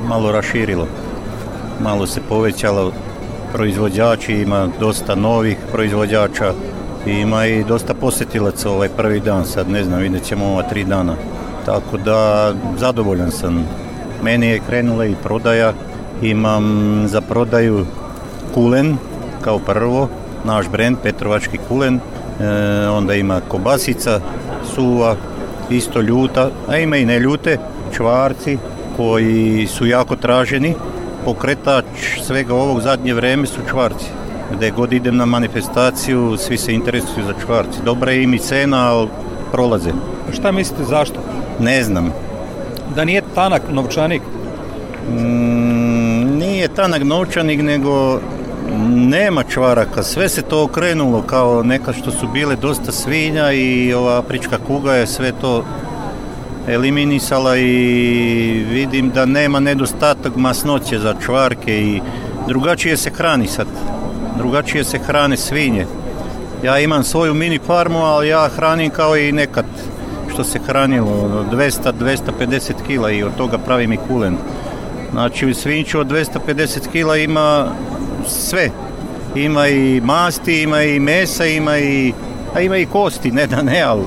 malo 0.08 0.32
raširilo. 0.32 0.86
Malo 1.82 2.06
se 2.06 2.20
povećalo 2.28 2.92
proizvođači, 3.52 4.32
ima 4.32 4.68
dosta 4.80 5.14
novih 5.14 5.56
proizvođača, 5.72 6.52
ima 7.06 7.46
i 7.46 7.64
dosta 7.64 7.94
posetilaca 7.94 8.70
ovaj 8.70 8.88
prvi 8.88 9.20
dan, 9.20 9.44
sad 9.44 9.70
ne 9.70 9.84
znam, 9.84 10.00
vidjet 10.00 10.24
ćemo 10.24 10.46
ova 10.46 10.62
tri 10.62 10.84
dana. 10.84 11.14
Tako 11.66 11.96
da 11.96 12.52
zadovoljan 12.78 13.30
sam. 13.30 13.68
Meni 14.22 14.46
je 14.46 14.60
krenula 14.68 15.04
i 15.04 15.14
prodaja, 15.22 15.72
imam 16.22 17.02
za 17.08 17.20
prodaju 17.20 17.86
kulen 18.54 18.96
kao 19.40 19.58
prvo, 19.58 20.08
naš 20.44 20.68
brend 20.68 20.96
Petrovački 21.02 21.58
kulen, 21.68 21.94
e, 21.94 22.88
onda 22.88 23.14
ima 23.14 23.40
kobasica, 23.48 24.20
suva, 24.74 25.16
isto 25.70 26.00
ljuta, 26.00 26.50
a 26.68 26.76
ima 26.76 26.96
i 26.96 27.04
neljute, 27.04 27.58
čvarci 27.96 28.58
koji 28.96 29.66
su 29.66 29.86
jako 29.86 30.16
traženi. 30.16 30.74
Pokretač 31.24 31.84
svega 32.22 32.54
ovog 32.54 32.80
zadnje 32.80 33.14
vreme 33.14 33.46
su 33.46 33.60
čvarci. 33.70 34.06
Gde 34.52 34.70
god 34.70 34.92
idem 34.92 35.16
na 35.16 35.26
manifestaciju, 35.26 36.36
svi 36.36 36.56
se 36.56 36.72
interesuju 36.72 37.26
za 37.26 37.34
čvarci. 37.44 37.78
Dobra 37.84 38.12
je 38.12 38.22
im 38.22 38.34
i 38.34 38.38
cena, 38.38 38.92
ali 38.92 39.08
prolaze. 39.52 39.90
Šta 40.32 40.52
mislite 40.52 40.84
zašto? 40.84 41.20
Ne 41.60 41.82
znam. 41.84 42.12
Da 42.94 43.04
nije 43.04 43.22
tanak 43.34 43.62
novčanik? 43.72 44.22
Mm, 45.10 46.38
nije 46.38 46.68
tanak 46.68 47.02
novčanik, 47.02 47.62
nego 47.62 48.20
nema 48.88 49.42
čvaraka, 49.42 50.02
sve 50.02 50.28
se 50.28 50.42
to 50.42 50.62
okrenulo 50.62 51.22
kao 51.22 51.62
neka 51.62 51.92
što 51.92 52.10
su 52.10 52.28
bile 52.28 52.56
dosta 52.56 52.92
svinja 52.92 53.52
i 53.52 53.94
ova 53.94 54.18
afrička 54.18 54.58
kuga 54.66 54.94
je 54.94 55.06
sve 55.06 55.32
to 55.40 55.64
eliminisala 56.68 57.56
i 57.56 58.64
vidim 58.70 59.10
da 59.10 59.26
nema 59.26 59.60
nedostatak 59.60 60.36
masnoće 60.36 60.98
za 60.98 61.14
čvarke 61.24 61.80
i 61.80 62.00
drugačije 62.48 62.96
se 62.96 63.10
hrani 63.10 63.46
sad. 63.46 63.66
Drugačije 64.38 64.84
se 64.84 64.98
hrane 64.98 65.36
svinje. 65.36 65.86
Ja 66.64 66.78
imam 66.78 67.04
svoju 67.04 67.34
mini 67.34 67.58
farmu, 67.66 67.98
ali 67.98 68.28
ja 68.28 68.48
hranim 68.56 68.90
kao 68.90 69.16
i 69.16 69.32
nekad 69.32 69.64
što 70.32 70.44
se 70.44 70.58
hranilo 70.58 71.44
200-250 71.52 72.72
kila 72.86 73.10
i 73.10 73.22
od 73.22 73.36
toga 73.36 73.58
pravim 73.58 73.92
i 73.92 73.98
kulen. 74.08 74.36
Znači 75.12 75.54
svinjču 75.54 76.00
od 76.00 76.06
250 76.06 76.88
kila 76.92 77.16
ima 77.16 77.66
sve. 78.28 78.70
Ima 79.34 79.68
i 79.68 80.00
masti, 80.04 80.62
ima 80.62 80.82
i 80.82 81.00
mesa, 81.00 81.46
ima 81.46 81.78
i, 81.78 82.12
a 82.54 82.60
ima 82.60 82.76
i 82.76 82.86
kosti, 82.86 83.30
ne 83.30 83.46
da 83.46 83.62
ne, 83.62 83.82
ali 83.82 84.02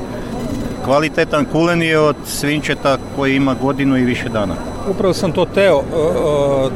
kvalitetan 0.85 1.45
kulen 1.51 1.81
je 1.81 1.99
od 1.99 2.15
svinčeta 2.25 2.97
koji 3.15 3.35
ima 3.35 3.55
godinu 3.61 3.97
i 3.97 4.05
više 4.05 4.29
dana. 4.29 4.53
Upravo 4.89 5.13
sam 5.13 5.31
to 5.31 5.45
teo 5.45 5.83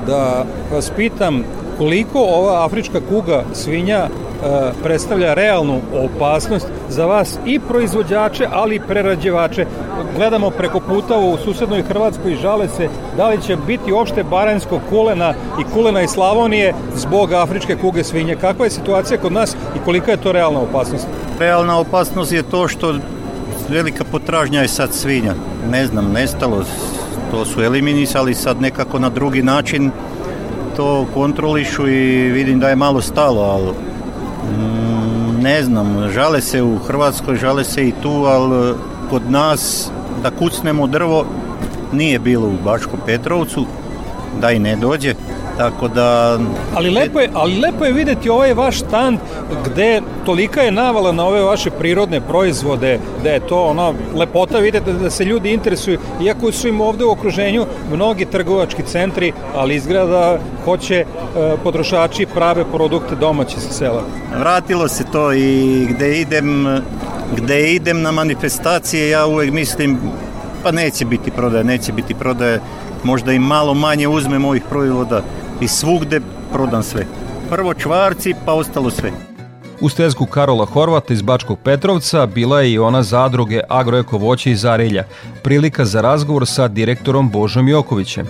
da 0.08 0.46
vas 0.74 0.92
pitam 0.96 1.44
koliko 1.78 2.20
ova 2.20 2.66
afrička 2.66 3.00
kuga 3.10 3.44
svinja 3.54 4.08
predstavlja 4.84 5.34
realnu 5.34 5.80
opasnost 5.94 6.68
za 6.90 7.06
vas 7.06 7.40
i 7.46 7.60
proizvođače, 7.60 8.48
ali 8.52 8.76
i 8.76 8.80
prerađevače. 8.80 9.66
Gledamo 10.16 10.50
preko 10.50 10.80
puta 10.80 11.18
u 11.18 11.38
susednoj 11.38 11.82
Hrvatskoj 11.82 12.32
i 12.32 12.36
žale 12.36 12.68
se 12.68 12.90
da 13.18 13.28
li 13.28 13.42
će 13.42 13.58
biti 13.68 13.92
opšte 13.92 14.24
baranjskog 14.24 14.82
kulena 14.90 15.34
i 15.60 15.64
kulena 15.74 16.02
iz 16.02 16.10
Slavonije 16.10 16.74
zbog 16.96 17.34
afričke 17.34 17.76
kuge 17.76 18.04
svinje. 18.04 18.36
Kakva 18.36 18.66
je 18.66 18.72
situacija 18.72 19.18
kod 19.18 19.32
nas 19.32 19.56
i 19.76 19.80
kolika 19.86 20.12
je 20.12 20.18
to 20.18 20.32
realna 20.32 20.60
opasnost? 20.60 21.08
Realna 21.40 21.80
opasnost 21.80 22.32
je 22.32 22.44
to 22.44 22.68
što 22.68 22.96
velika 23.70 24.04
potražnja 24.04 24.62
je 24.62 24.68
sad 24.68 24.94
svinja. 24.94 25.34
Ne 25.72 25.86
znam, 25.86 26.12
nestalo, 26.14 26.64
to 27.32 27.46
su 27.46 27.62
eliminisali 27.64 28.34
sad 28.34 28.62
nekako 28.62 29.00
na 29.00 29.10
drugi 29.10 29.44
način 29.44 29.92
to 30.76 31.06
kontrolišu 31.14 31.88
i 31.88 32.32
vidim 32.32 32.60
da 32.60 32.70
je 32.70 32.76
malo 32.76 33.02
stalo, 33.02 33.42
ali 33.42 33.94
Mm, 34.44 35.42
ne 35.42 35.64
znam, 35.64 36.10
žale 36.10 36.42
se 36.42 36.64
u 36.64 36.78
Hrvatskoj, 36.78 37.36
žale 37.36 37.64
se 37.64 37.88
i 37.88 37.94
tu, 38.02 38.10
ali 38.10 38.74
kod 39.10 39.32
nas 39.32 39.92
da 40.24 40.32
kucnemo 40.32 40.88
drvo 40.88 41.26
nije 41.92 42.20
bilo 42.20 42.48
u 42.48 42.64
Bačkom 42.64 43.00
Petrovcu, 43.06 43.66
da 44.42 44.52
i 44.52 44.60
ne 44.60 44.76
dođe. 44.76 45.14
Tako 45.58 45.88
da... 45.88 46.40
Ali 46.76 46.90
lepo 46.90 47.20
je, 47.20 47.30
ali 47.34 47.60
lepo 47.60 47.86
je 47.86 47.92
videti 47.92 48.30
ovaj 48.30 48.54
vaš 48.54 48.80
stand 48.80 49.20
gde 49.66 50.02
tolika 50.26 50.62
je 50.62 50.72
navala 50.72 51.12
na 51.12 51.26
ove 51.26 51.42
vaše 51.42 51.72
prirodne 51.72 52.22
proizvode, 52.22 53.00
da 53.24 53.30
je 53.30 53.40
to 53.40 53.64
ono 53.64 53.94
lepota 54.16 54.58
videti 54.58 54.94
da 54.94 55.10
se 55.10 55.26
ljudi 55.26 55.54
interesuju, 55.54 56.00
iako 56.24 56.52
su 56.52 56.68
im 56.68 56.82
ovde 56.82 57.06
u 57.06 57.12
okruženju 57.12 57.66
mnogi 57.94 58.26
trgovački 58.26 58.84
centri, 58.84 59.34
ali 59.56 59.76
izgleda 59.76 60.06
da 60.06 60.40
hoće 60.66 60.96
e, 60.96 61.06
potrošači 61.64 62.26
prave 62.26 62.66
produkte 62.72 63.16
domaće 63.16 63.60
sa 63.60 63.74
sela. 63.74 64.04
Vratilo 64.40 64.88
se 64.88 65.04
to 65.12 65.34
i 65.34 65.86
gde 65.90 66.22
idem, 66.22 66.82
gde 67.38 67.74
idem 67.74 68.02
na 68.02 68.12
manifestacije, 68.12 69.10
ja 69.10 69.26
uvek 69.26 69.52
mislim 69.52 70.00
pa 70.64 70.72
neće 70.72 71.06
biti 71.06 71.32
prodaje, 71.32 71.64
neće 71.64 71.92
biti 71.92 72.14
prodaje, 72.14 72.60
možda 73.04 73.34
i 73.34 73.40
malo 73.40 73.74
manje 73.74 74.08
uzmem 74.08 74.46
ovih 74.46 74.64
proizvoda 74.70 75.22
i 75.62 75.68
svugde 75.68 76.22
prodam 76.54 76.84
sve. 76.84 77.06
Prvo 77.50 77.74
čvarci, 77.74 78.34
pa 78.46 78.54
ostalo 78.54 78.90
sve. 78.90 79.12
U 79.82 79.90
stezku 79.90 80.26
Karola 80.26 80.66
Horvata 80.66 81.14
iz 81.14 81.22
Bačkog 81.22 81.60
Petrovca 81.64 82.26
bila 82.26 82.62
je 82.62 82.72
i 82.72 82.80
ona 82.80 83.04
zadruge 83.04 83.62
Agroeko 83.70 84.18
voće 84.18 84.52
iz 84.52 84.66
Arilja. 84.66 85.04
Prilika 85.44 85.86
za 85.86 86.02
razgovor 86.02 86.48
sa 86.48 86.68
direktorom 86.68 87.30
Božom 87.30 87.68
Jokovićem. 87.68 88.28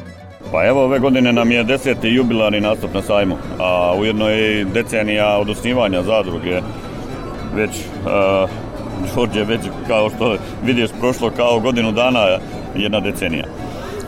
Pa 0.52 0.66
evo 0.66 0.84
ove 0.84 1.00
godine 1.00 1.34
nam 1.34 1.52
je 1.52 1.64
deseti 1.64 2.08
jubilarni 2.08 2.62
nastup 2.62 2.94
na 2.94 3.02
sajmu, 3.02 3.36
a 3.60 3.94
ujedno 4.00 4.30
je 4.30 4.66
decenija 4.66 5.38
od 5.38 5.50
osnivanja 5.50 6.04
zadruge. 6.04 6.62
Već, 7.56 7.70
uh, 7.70 8.50
Đorđe, 9.16 9.44
već 9.44 9.62
kao 9.88 10.10
što 10.10 10.38
vidiš 10.66 10.90
prošlo 11.00 11.30
kao 11.30 11.60
godinu 11.60 11.92
dana 11.92 12.20
jedna 12.76 13.00
decenija. 13.00 13.46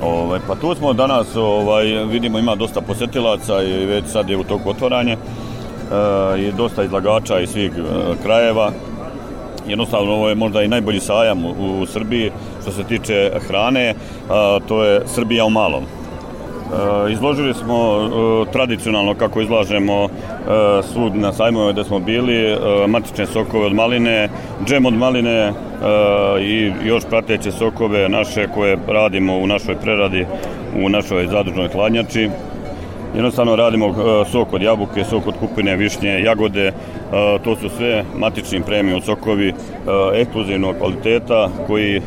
Ovaj, 0.01 0.39
pa 0.47 0.55
tu 0.55 0.75
smo 0.75 0.93
danas, 0.93 1.35
ovaj, 1.35 1.85
vidimo 1.85 2.39
ima 2.39 2.55
dosta 2.55 2.81
posetilaca 2.81 3.63
i 3.63 3.85
već 3.85 4.05
sad 4.07 4.29
je 4.29 4.37
u 4.37 4.43
toku 4.43 4.69
otvaranje 4.69 5.13
e, 5.13 5.17
i 6.39 6.51
dosta 6.51 6.83
izlagača 6.83 7.39
iz 7.39 7.49
svih 7.49 7.71
e, 7.77 7.81
krajeva. 8.23 8.71
Jednostavno 9.67 10.11
ovo 10.11 10.29
je 10.29 10.35
možda 10.35 10.63
i 10.63 10.67
najbolji 10.67 10.99
sajam 10.99 11.45
u, 11.45 11.81
u 11.81 11.85
Srbiji 11.85 12.31
što 12.61 12.71
se 12.71 12.83
tiče 12.83 13.31
hrane, 13.47 13.93
a, 14.29 14.59
to 14.67 14.83
je 14.83 15.01
Srbija 15.07 15.45
u 15.45 15.49
malom. 15.49 15.83
Izložili 17.11 17.53
smo 17.53 17.75
e, 17.75 18.51
tradicionalno 18.51 19.13
kako 19.13 19.41
izlažemo 19.41 20.03
e, 20.03 20.09
svud 20.93 21.15
na 21.15 21.33
sajmovima 21.33 21.71
gde 21.71 21.83
smo 21.83 21.99
bili, 21.99 22.57
matične 22.87 23.25
sokove 23.25 23.65
od 23.65 23.73
maline, 23.73 24.29
džem 24.65 24.85
od 24.85 24.93
maline 24.93 25.53
i 26.41 26.71
još 26.83 27.03
prateće 27.09 27.51
sokove 27.51 28.09
naše 28.09 28.47
koje 28.47 28.77
radimo 28.87 29.37
u 29.37 29.47
našoj 29.47 29.75
preradi 29.75 30.25
u 30.83 30.89
našoj 30.89 31.27
zadružnoj 31.27 31.67
hladnjači. 31.67 32.29
Jednostavno 33.15 33.55
radimo 33.55 33.95
sok 34.31 34.53
od 34.53 34.61
jabuke, 34.61 35.03
sok 35.03 35.27
od 35.27 35.33
kupine, 35.39 35.75
višnje, 35.75 36.09
jagode, 36.09 36.71
to 37.43 37.55
su 37.55 37.69
sve 37.69 38.03
matični 38.17 38.61
premium 38.61 39.01
sokovi 39.01 39.53
ekskluzivnog 40.15 40.75
kvaliteta 40.77 41.49
koji 41.67 42.01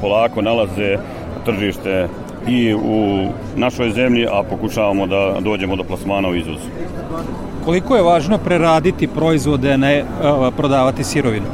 polako 0.00 0.42
nalaze 0.42 0.96
tržište 1.44 2.08
i 2.48 2.74
u 2.74 3.28
našoj 3.56 3.90
zemlji, 3.90 4.26
a 4.30 4.42
pokušavamo 4.50 5.06
da 5.06 5.36
dođemo 5.40 5.76
do 5.76 5.84
plasmana 5.84 6.28
u 6.28 6.34
izvozu. 6.34 6.68
Koliko 7.64 7.96
je 7.96 8.02
važno 8.02 8.38
preraditi 8.38 9.06
proizvode, 9.06 9.78
ne 9.78 10.04
prodavati 10.56 11.04
sirovinu? 11.04 11.46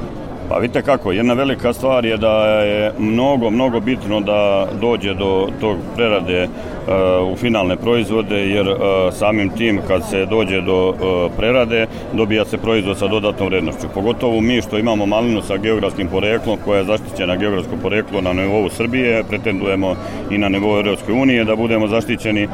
Pa 0.50 0.58
vidite 0.58 0.82
kako, 0.82 1.12
jedna 1.12 1.34
velika 1.34 1.72
stvar 1.72 2.04
je 2.04 2.16
da 2.16 2.46
je 2.46 2.92
mnogo, 2.98 3.50
mnogo 3.50 3.80
bitno 3.80 4.20
da 4.20 4.68
dođe 4.80 5.14
do 5.14 5.48
tog 5.60 5.76
prerade 5.96 6.44
uh, 6.44 7.32
u 7.32 7.36
finalne 7.36 7.76
proizvode, 7.76 8.36
jer 8.36 8.68
uh, 8.68 8.76
samim 9.12 9.48
tim 9.48 9.80
kad 9.88 10.08
se 10.10 10.26
dođe 10.26 10.60
do 10.60 10.88
uh, 10.88 10.96
prerade, 11.36 11.86
dobija 12.12 12.44
se 12.44 12.58
proizvod 12.58 12.98
sa 12.98 13.08
dodatnom 13.08 13.48
vrednošću. 13.48 13.86
Pogotovo 13.94 14.40
mi 14.40 14.62
što 14.62 14.78
imamo 14.78 15.06
malinu 15.06 15.42
sa 15.42 15.56
geografskim 15.56 16.08
poreklom, 16.08 16.58
koja 16.64 16.78
je 16.78 16.84
zaštićena 16.84 17.36
geografsko 17.36 17.76
poreklo 17.82 18.20
na 18.20 18.32
nivou 18.32 18.68
Srbije, 18.68 19.24
pretendujemo 19.28 19.94
i 20.30 20.38
na 20.38 20.48
nivou 20.48 20.76
Europske 20.76 21.12
unije 21.12 21.44
da 21.44 21.56
budemo 21.56 21.88
zaštićeni, 21.88 22.48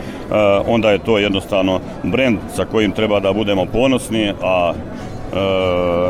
onda 0.67 0.91
je 0.91 0.99
to 0.99 1.19
jednostavno 1.19 1.81
brend 2.03 2.39
sa 2.55 2.65
kojim 2.65 2.93
treba 2.93 3.21
da 3.21 3.33
budemo 3.33 3.67
ponosni, 3.67 4.33
a 4.43 4.73
e, 4.75 5.15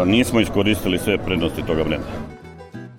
nismo 0.07 0.41
iskoristili 0.41 0.99
sve 0.99 1.19
prednosti 1.19 1.63
toga 1.63 1.85
brenda. 1.85 2.07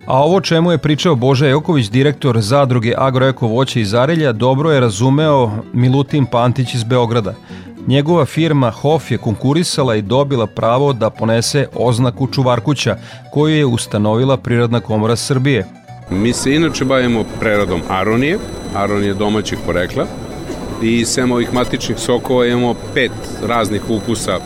A 0.06 0.24
ovo 0.24 0.42
čemu 0.42 0.72
je 0.72 0.78
pričao 0.78 1.16
Boža 1.16 1.48
Joković, 1.48 1.90
direktor 1.90 2.42
zadruge 2.42 2.94
Agroeko 2.98 3.48
voće 3.48 3.82
iz 3.82 3.94
Arelja, 3.94 4.32
dobro 4.32 4.72
je 4.72 4.80
razumeo 4.80 5.52
Milutin 5.74 6.26
Pantić 6.26 6.74
iz 6.74 6.84
Beograda. 6.84 7.34
Njegova 7.88 8.26
firma 8.26 8.72
HOF 8.72 9.12
je 9.12 9.18
konkurisala 9.18 9.96
i 9.96 10.02
dobila 10.02 10.48
pravo 10.48 10.94
da 10.94 11.10
ponese 11.10 11.68
oznaku 11.76 12.28
čuvarkuća, 12.28 12.98
koju 13.32 13.56
je 13.56 13.66
ustanovila 13.66 14.38
Prirodna 14.38 14.80
komora 14.80 15.16
Srbije. 15.16 15.66
Mi 16.10 16.34
se 16.34 16.56
inače 16.56 16.86
bavimo 16.86 17.24
preradom 17.40 17.82
aronije, 17.90 18.40
aronije 18.76 19.14
domaćih 19.14 19.58
porekla 19.66 20.06
i 20.82 21.06
sem 21.06 21.32
ovih 21.32 21.54
matičnih 21.54 22.00
sokova 22.00 22.46
imamo 22.46 22.76
pet 22.94 23.12
raznih 23.44 23.90
ukusa 23.90 24.40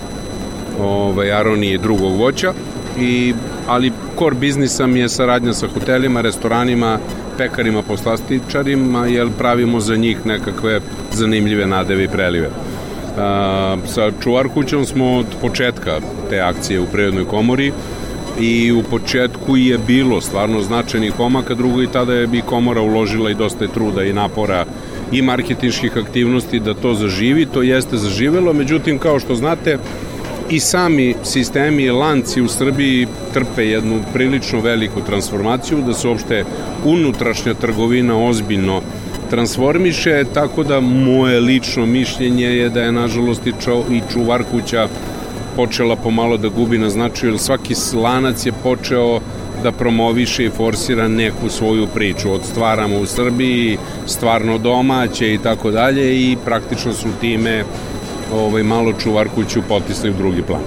ovaj, 0.80 1.32
aronije 1.32 1.78
drugog 1.78 2.16
voća, 2.16 2.54
i, 3.00 3.34
ali 3.68 3.92
core 4.20 4.36
biznisa 4.36 4.88
mi 4.88 5.00
je 5.00 5.10
saradnja 5.10 5.54
sa 5.54 5.68
hotelima, 5.68 6.22
restoranima, 6.22 7.00
pekarima, 7.38 7.82
poslastičarima, 7.82 9.08
jer 9.08 9.30
pravimo 9.38 9.80
za 9.80 9.96
njih 9.96 10.26
nekakve 10.26 10.80
zanimljive 11.12 11.68
nadeve 11.68 12.04
i 12.04 12.08
prelive. 12.08 12.50
A, 13.18 13.78
sa 13.86 14.12
čuvar 14.24 14.48
kućom 14.50 14.86
smo 14.86 15.18
od 15.18 15.26
početka 15.42 16.00
te 16.30 16.40
akcije 16.40 16.80
u 16.80 16.86
Prirodnoj 16.86 17.26
komori 17.26 17.72
i 18.40 18.72
u 18.72 18.84
početku 18.84 19.58
je 19.58 19.78
bilo 19.78 20.22
stvarno 20.22 20.62
značajnih 20.62 21.14
pomaka, 21.18 21.54
drugo 21.54 21.82
i 21.82 21.88
tada 21.88 22.14
je 22.14 22.28
bi 22.28 22.42
komora 22.42 22.82
uložila 22.82 23.32
i 23.32 23.36
dosta 23.36 23.68
truda 23.68 24.04
i 24.04 24.14
napora 24.14 24.66
i 25.12 25.22
marketinških 25.22 25.98
aktivnosti 25.98 26.60
da 26.60 26.74
to 26.74 26.94
zaživi, 26.94 27.46
to 27.46 27.62
jeste 27.62 27.98
zaživelo, 27.98 28.54
međutim 28.54 28.98
kao 28.98 29.20
što 29.20 29.36
znate 29.36 29.78
i 30.52 30.60
sami 30.60 31.16
sistemi 31.24 31.90
lanci 31.90 32.42
u 32.42 32.48
Srbiji 32.48 33.08
trpe 33.34 33.66
jednu 33.66 34.00
prilično 34.14 34.60
veliku 34.60 35.02
transformaciju, 35.02 35.82
da 35.82 35.94
se 35.94 36.08
uopšte 36.08 36.44
unutrašnja 36.86 37.54
trgovina 37.54 38.18
ozbiljno 38.26 38.82
transformiše, 39.30 40.24
tako 40.34 40.64
da 40.64 40.80
moje 40.80 41.40
lično 41.40 41.86
mišljenje 41.86 42.46
je 42.46 42.70
da 42.70 42.82
je 42.82 42.92
nažalost 42.92 43.48
i, 43.48 43.54
čo, 43.64 43.84
i 43.92 44.02
čuvar 44.14 44.44
kuća 44.52 44.88
počela 45.56 45.96
pomalo 45.96 46.38
da 46.38 46.50
gubi 46.50 46.78
na 46.78 46.90
značaju, 46.90 47.32
jer 47.32 47.40
svaki 47.40 47.76
lanac 47.96 48.46
je 48.46 48.52
počeo 48.64 49.20
da 49.64 49.72
promoviše 49.72 50.46
i 50.46 50.50
forsira 50.50 51.08
neku 51.08 51.50
svoju 51.50 51.88
priču. 51.88 52.32
Od 52.34 52.42
stvaramo 52.52 53.00
u 53.00 53.06
Srbiji, 53.06 53.78
stvarno 54.06 54.58
domaće 54.58 55.34
i 55.34 55.38
tako 55.38 55.72
dalje 55.72 56.16
i 56.16 56.38
praktično 56.46 56.94
su 56.94 57.08
time 57.22 57.64
ovaj, 58.34 58.64
malo 58.64 58.94
čuvar 58.94 59.30
kuću 59.36 59.62
potisli 59.70 60.10
u 60.10 60.14
drugi 60.14 60.42
plan. 60.42 60.62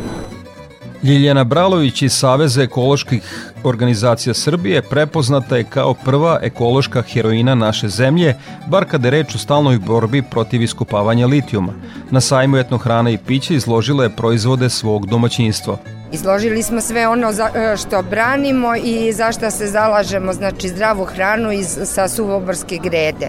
Ljiljana 1.04 1.44
Bralović 1.44 2.02
iz 2.02 2.12
Saveza 2.12 2.62
ekoloških 2.62 3.52
organizacija 3.64 4.34
Srbije 4.34 4.82
prepoznata 4.82 5.56
je 5.56 5.64
kao 5.64 5.94
prva 5.94 6.38
ekološka 6.42 7.02
heroina 7.02 7.54
naše 7.54 7.88
zemlje, 7.88 8.34
bar 8.66 8.84
kada 8.84 9.06
je 9.08 9.10
reč 9.10 9.34
o 9.34 9.38
stalnoj 9.38 9.78
borbi 9.78 10.22
protiv 10.22 10.62
iskopavanja 10.62 11.26
litijuma. 11.26 11.72
Na 12.10 12.20
sajmu 12.20 12.56
etnohrana 12.56 13.10
i 13.10 13.18
piće 13.18 13.54
izložila 13.54 14.04
je 14.04 14.16
proizvode 14.16 14.70
svog 14.70 15.06
domaćinstva. 15.06 15.76
Izložili 16.12 16.62
smo 16.62 16.80
sve 16.80 17.08
ono 17.08 17.32
za, 17.32 17.50
e, 17.54 17.76
što 17.76 18.02
branimo 18.02 18.74
i 18.84 19.12
za 19.12 19.32
što 19.32 19.50
se 19.50 19.66
zalažemo, 19.66 20.32
znači 20.32 20.68
zdravu 20.68 21.04
hranu 21.04 21.52
iz, 21.52 21.78
sa 21.84 22.08
suvoborske 22.08 22.78
grede 22.82 23.28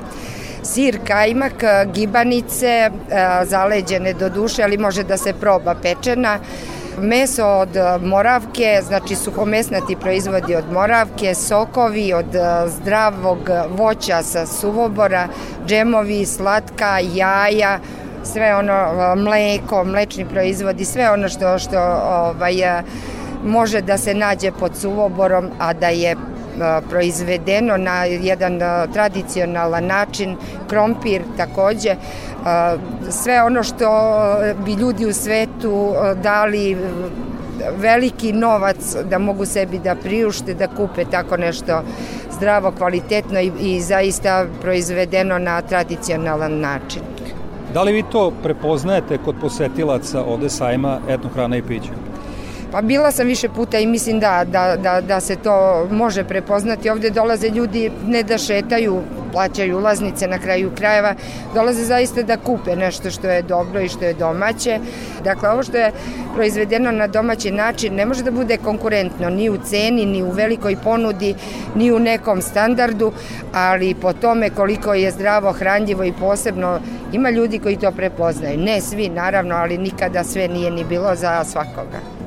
sir, 0.65 0.99
kajmak, 1.07 1.63
gibanice, 1.93 2.91
zaleđene 3.43 4.13
do 4.13 4.29
duše, 4.29 4.63
ali 4.63 4.77
može 4.77 5.03
da 5.03 5.17
se 5.17 5.33
proba 5.33 5.75
pečena, 5.81 6.39
meso 7.01 7.47
od 7.47 7.77
moravke, 8.01 8.81
znači 8.83 9.15
suhomesnati 9.15 9.95
proizvodi 9.95 10.55
od 10.55 10.71
moravke, 10.71 11.35
sokovi 11.35 12.13
od 12.13 12.35
zdravog 12.67 13.49
voća 13.77 14.23
sa 14.23 14.45
suvobora, 14.45 15.27
džemovi, 15.67 16.25
slatka, 16.25 16.99
jaja, 17.13 17.79
sve 18.23 18.55
ono 18.55 19.15
mleko, 19.15 19.83
mlečni 19.83 20.25
proizvodi, 20.25 20.85
sve 20.85 21.11
ono 21.11 21.29
što 21.29 21.59
što 21.59 21.79
ovaj 22.09 22.81
može 23.43 23.81
da 23.81 23.97
se 23.97 24.13
nađe 24.13 24.51
pod 24.51 24.71
suvoborom, 24.77 25.49
a 25.59 25.73
da 25.73 25.87
je 25.87 26.15
proizvedeno 26.89 27.77
na 27.77 28.03
jedan 28.03 28.59
tradicionalan 28.93 29.85
način, 29.85 30.35
krompir 30.69 31.21
takođe, 31.37 31.95
sve 33.09 33.43
ono 33.43 33.63
što 33.63 33.89
bi 34.65 34.73
ljudi 34.73 35.05
u 35.05 35.13
svetu 35.13 35.93
dali 36.23 36.77
veliki 37.77 38.33
novac 38.33 38.95
da 39.09 39.19
mogu 39.19 39.45
sebi 39.45 39.79
da 39.79 39.95
priušte, 39.95 40.53
da 40.53 40.67
kupe 40.67 41.05
tako 41.05 41.37
nešto 41.37 41.81
zdravo, 42.31 42.71
kvalitetno 42.71 43.39
i, 43.39 43.51
i 43.59 43.81
zaista 43.81 44.45
proizvedeno 44.61 45.39
na 45.39 45.61
tradicionalan 45.61 46.59
način. 46.59 47.01
Da 47.73 47.83
li 47.83 47.91
vi 47.91 48.03
to 48.11 48.31
prepoznajete 48.43 49.17
kod 49.17 49.35
posetilaca 49.41 50.23
ovde 50.23 50.49
sajma 50.49 50.99
etnohrana 51.09 51.57
i 51.57 51.61
pića? 51.61 51.91
Pa 52.75 52.81
bila 52.81 53.11
sam 53.11 53.27
više 53.27 53.49
puta 53.49 53.79
i 53.79 53.87
mislim 53.87 54.19
da, 54.19 54.43
da, 54.47 54.75
da, 54.75 55.01
da 55.01 55.19
se 55.19 55.35
to 55.35 55.87
može 55.91 56.23
prepoznati. 56.23 56.89
Ovde 56.89 57.09
dolaze 57.09 57.49
ljudi 57.49 57.91
ne 58.07 58.23
da 58.23 58.37
šetaju, 58.37 59.01
plaćaju 59.31 59.77
ulaznice 59.77 60.27
na 60.27 60.39
kraju 60.39 60.71
krajeva, 60.77 61.13
dolaze 61.53 61.85
zaista 61.85 62.21
da 62.21 62.37
kupe 62.37 62.75
nešto 62.75 63.11
što 63.11 63.29
je 63.29 63.41
dobro 63.41 63.81
i 63.81 63.87
što 63.89 64.05
je 64.05 64.13
domaće. 64.13 64.79
Dakle, 65.23 65.49
ovo 65.49 65.63
što 65.63 65.77
je 65.77 65.91
proizvedeno 66.33 66.91
na 66.91 67.07
domaći 67.07 67.51
način 67.51 67.95
ne 67.95 68.05
može 68.05 68.23
da 68.23 68.31
bude 68.31 68.57
konkurentno 68.57 69.29
ni 69.29 69.49
u 69.49 69.57
ceni, 69.57 70.05
ni 70.05 70.23
u 70.23 70.31
velikoj 70.31 70.75
ponudi, 70.83 71.35
ni 71.75 71.91
u 71.91 71.99
nekom 71.99 72.41
standardu, 72.41 73.11
ali 73.53 73.95
po 74.01 74.13
tome 74.13 74.49
koliko 74.49 74.93
je 74.93 75.11
zdravo, 75.11 75.51
hranljivo 75.51 76.03
i 76.03 76.13
posebno 76.19 76.79
ima 77.13 77.29
ljudi 77.29 77.59
koji 77.59 77.77
to 77.77 77.91
prepoznaju. 77.91 78.57
Ne 78.57 78.81
svi, 78.81 79.09
naravno, 79.09 79.55
ali 79.55 79.77
nikada 79.77 80.23
sve 80.23 80.47
nije 80.47 80.71
ni 80.71 80.83
bilo 80.83 81.15
za 81.15 81.43
svakoga 81.43 82.24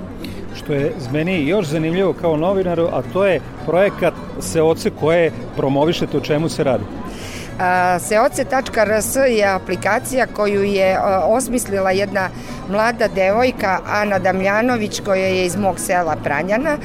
što 0.59 0.73
je 0.73 0.93
meni 1.13 1.47
još 1.47 1.67
zanimljivo 1.67 2.13
kao 2.13 2.37
novinaru, 2.37 2.89
a 2.93 3.03
to 3.13 3.27
je 3.27 3.41
projekat 3.67 4.15
Seoce 4.41 4.91
koje 5.01 5.33
promovišete 5.57 6.17
o 6.17 6.21
čemu 6.21 6.49
se 6.49 6.65
radi. 6.65 6.85
Seoce.rs 8.01 9.17
je 9.29 9.45
aplikacija 9.45 10.27
koju 10.27 10.63
je 10.63 10.99
osmislila 11.25 11.91
jedna 11.91 12.29
mlada 12.71 13.09
devojka 13.09 13.81
Ana 13.87 14.19
Damljanović 14.19 15.01
koja 15.01 15.27
je 15.27 15.47
iz 15.47 15.57
mog 15.57 15.81
sela 15.81 16.17
Pranjana 16.25 16.77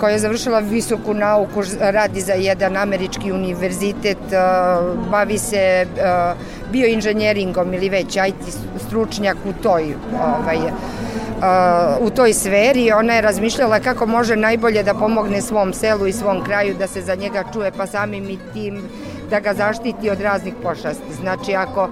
koja 0.00 0.12
je 0.12 0.18
završila 0.18 0.58
visoku 0.58 1.14
nauku, 1.14 1.62
radi 1.80 2.20
za 2.20 2.32
jedan 2.32 2.76
američki 2.76 3.32
univerzitet, 3.32 4.18
bavi 5.10 5.38
se 5.38 5.86
bioinženjeringom 6.72 7.74
ili 7.74 7.88
već 7.88 8.16
IT 8.16 8.54
stručnjak 8.86 9.36
u 9.48 9.62
toj 9.62 9.94
ovaj, 10.14 10.58
u 12.00 12.10
toj 12.10 12.32
sferi. 12.32 12.92
Ona 12.92 13.14
je 13.14 13.20
razmišljala 13.20 13.80
kako 13.80 14.06
može 14.06 14.36
najbolje 14.36 14.82
da 14.82 14.94
pomogne 14.94 15.42
svom 15.42 15.72
selu 15.72 16.06
i 16.06 16.12
svom 16.12 16.44
kraju 16.44 16.74
da 16.78 16.86
se 16.86 17.02
za 17.02 17.14
njega 17.14 17.44
čuje, 17.52 17.72
pa 17.76 17.86
samim 17.86 18.30
i 18.30 18.38
tim 18.52 18.82
da 19.30 19.40
ga 19.40 19.54
zaštiti 19.54 20.10
od 20.10 20.20
raznih 20.20 20.54
pošasti. 20.62 21.14
Znači, 21.20 21.54
ako 21.54 21.88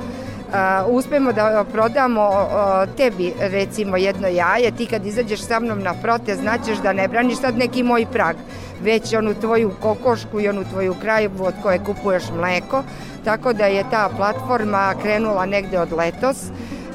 uspemo 0.88 1.32
da 1.32 1.64
prodamo 1.72 2.49
tebi 2.97 3.32
recimo 3.40 3.97
jedno 3.97 4.28
jaje, 4.28 4.70
ti 4.70 4.86
kad 4.86 5.07
izađeš 5.07 5.40
sa 5.40 5.61
mnom 5.61 5.82
na 5.82 5.94
protest 6.03 6.40
znaćeš 6.40 6.78
da 6.78 6.92
ne 6.92 7.09
braniš 7.09 7.38
sad 7.38 7.59
neki 7.59 7.82
moj 7.82 8.07
prag, 8.12 8.36
već 8.82 9.14
onu 9.14 9.34
tvoju 9.34 9.72
kokošku 9.82 10.40
i 10.40 10.49
onu 10.49 10.64
tvoju 10.64 10.94
krajivu 11.01 11.44
od 11.44 11.55
koje 11.62 11.78
kupuješ 11.78 12.24
mleko, 12.38 12.82
tako 13.24 13.53
da 13.53 13.66
je 13.66 13.84
ta 13.90 14.09
platforma 14.16 14.94
krenula 15.03 15.47
negde 15.47 15.80
od 15.80 15.92
letos. 15.92 16.36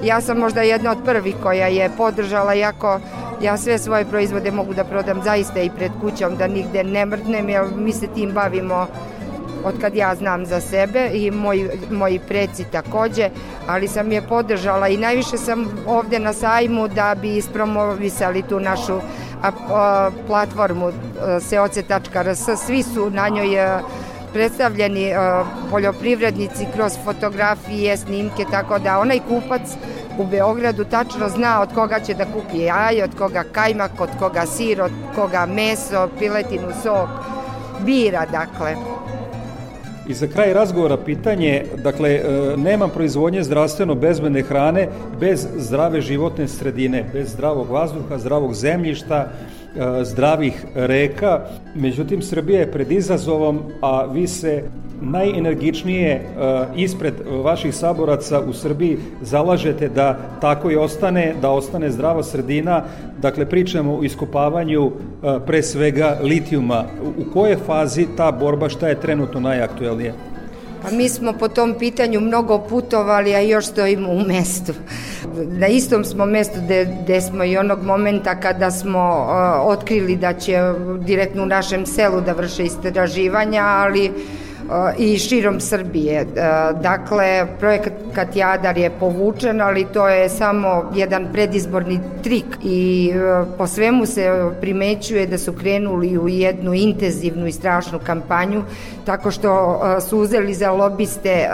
Ja 0.03 0.21
sam 0.21 0.37
možda 0.37 0.61
jedna 0.61 0.91
od 0.91 0.97
prvih 1.05 1.35
koja 1.43 1.67
je 1.67 1.89
podržala, 1.97 2.53
jako 2.53 2.99
ja 3.41 3.57
sve 3.57 3.77
svoje 3.77 4.05
proizvode 4.05 4.51
mogu 4.51 4.73
da 4.73 4.83
prodam 4.83 5.21
zaista 5.23 5.59
i 5.61 5.69
pred 5.69 5.91
kućom, 6.01 6.35
da 6.37 6.47
nigde 6.47 6.83
ne 6.83 7.05
mrdnem, 7.05 7.49
jer 7.49 7.63
mi 7.75 7.93
se 7.93 8.07
tim 8.07 8.31
bavimo 8.31 8.87
od 9.63 9.81
kad 9.81 9.95
ja 9.95 10.15
znam 10.15 10.45
za 10.45 10.61
sebe 10.61 11.09
i 11.13 11.31
moji, 11.31 11.69
moji 11.91 12.19
preci 12.27 12.63
takođe, 12.71 13.29
ali 13.67 13.87
sam 13.87 14.11
je 14.11 14.21
podržala 14.21 14.87
i 14.87 14.97
najviše 14.97 15.37
sam 15.37 15.67
ovde 15.87 16.19
na 16.19 16.33
sajmu 16.33 16.87
da 16.87 17.15
bi 17.21 17.37
ispromovisali 17.37 18.41
tu 18.41 18.59
našu 18.59 18.99
a, 19.41 19.51
a, 19.69 20.09
platformu 20.27 20.91
seoce.rs, 21.41 22.49
svi 22.65 22.83
su 22.83 23.09
na 23.09 23.29
njoj 23.29 23.81
predstavljeni 24.33 25.13
a, 25.13 25.43
poljoprivrednici 25.69 26.65
kroz 26.75 26.93
fotografije, 27.03 27.97
snimke, 27.97 28.45
tako 28.51 28.79
da 28.79 28.99
onaj 28.99 29.19
kupac 29.19 29.61
u 30.17 30.25
Beogradu 30.25 30.83
tačno 30.83 31.29
zna 31.29 31.61
od 31.61 31.73
koga 31.73 31.99
će 31.99 32.13
da 32.13 32.25
kupi 32.25 32.57
jaje, 32.57 33.03
od 33.03 33.15
koga 33.17 33.43
kajmak, 33.51 34.01
od 34.01 34.09
koga 34.19 34.45
sir, 34.45 34.81
od 34.81 34.91
koga 35.15 35.45
meso, 35.45 36.09
piletinu, 36.19 36.67
sok, 36.83 37.09
bira 37.85 38.25
dakle. 38.31 38.75
I 40.07 40.13
za 40.13 40.27
kraj 40.27 40.53
razgovora 40.53 40.97
pitanje, 40.97 41.65
dakle, 41.83 42.09
e, 42.09 42.21
nema 42.57 42.87
proizvodnje 42.87 43.43
zdravstveno 43.43 43.95
bezbedne 43.95 44.41
hrane 44.41 44.87
bez 45.19 45.47
zdrave 45.57 46.01
životne 46.01 46.47
sredine, 46.47 47.05
bez 47.13 47.31
zdravog 47.31 47.69
vazduha, 47.69 48.17
zdravog 48.17 48.53
zemljišta, 48.53 49.15
e, 49.15 49.60
zdravih 50.03 50.65
reka. 50.75 51.41
Međutim, 51.75 52.21
Srbija 52.21 52.59
je 52.59 52.71
pred 52.71 52.91
izazovom, 52.91 53.59
a 53.81 54.05
vi 54.05 54.27
se 54.27 54.63
najenergičnije 55.01 56.11
e, 56.11 56.21
ispred 56.75 57.13
vaših 57.43 57.75
saboraca 57.75 58.41
u 58.49 58.53
Srbiji 58.53 58.97
zalažete 59.21 59.89
da 59.89 60.17
tako 60.41 60.71
i 60.71 60.75
ostane, 60.75 61.33
da 61.41 61.49
ostane 61.49 61.91
zdrava 61.91 62.23
sredina. 62.23 62.83
Dakle, 63.21 63.45
pričamo 63.45 63.97
o 63.97 64.03
iskopavanju 64.03 64.87
e, 64.87 64.91
pre 65.45 65.63
svega 65.63 66.17
litijuma. 66.23 66.83
U 67.17 67.33
kojoj 67.33 67.55
fazi 67.65 68.07
ta 68.17 68.31
borba, 68.31 68.69
šta 68.69 68.87
je 68.87 68.99
trenutno 68.99 69.39
najaktuelnije? 69.39 70.13
Pa 70.81 70.91
mi 70.91 71.09
smo 71.09 71.33
po 71.33 71.47
tom 71.47 71.75
pitanju 71.79 72.19
mnogo 72.19 72.59
putovali, 72.59 73.35
a 73.35 73.39
još 73.39 73.65
stojimo 73.65 74.09
u 74.11 74.19
mestu. 74.19 74.73
Na 75.35 75.67
istom 75.67 76.05
smo 76.05 76.25
mestu 76.25 76.59
gde, 77.03 77.21
smo 77.21 77.43
i 77.43 77.57
onog 77.57 77.83
momenta 77.83 78.39
kada 78.39 78.71
smo 78.71 78.99
uh, 78.99 79.71
otkrili 79.71 80.15
da 80.15 80.33
će 80.33 80.57
direktno 81.05 81.43
u 81.43 81.45
našem 81.45 81.85
selu 81.85 82.21
da 82.21 82.33
vrše 82.33 82.63
istraživanja, 82.63 83.63
ali 83.63 84.11
i 84.97 85.17
širom 85.17 85.59
Srbije. 85.59 86.25
Dakle, 86.81 87.47
projekat 87.59 88.35
Jadar 88.35 88.77
je 88.77 88.89
povučen, 88.89 89.61
ali 89.61 89.85
to 89.93 90.07
je 90.07 90.29
samo 90.29 90.91
jedan 90.95 91.27
predizborni 91.33 91.99
trik 92.23 92.45
i 92.63 93.11
po 93.57 93.67
svemu 93.67 94.05
se 94.05 94.51
primećuje 94.61 95.27
da 95.27 95.37
su 95.37 95.53
krenuli 95.53 96.17
u 96.17 96.29
jednu 96.29 96.73
intenzivnu 96.73 97.47
i 97.47 97.51
strašnu 97.51 97.99
kampanju 97.99 98.63
tako 99.05 99.31
što 99.31 99.81
su 100.09 100.19
uzeli 100.19 100.53
za 100.53 100.71
lobiste 100.71 101.49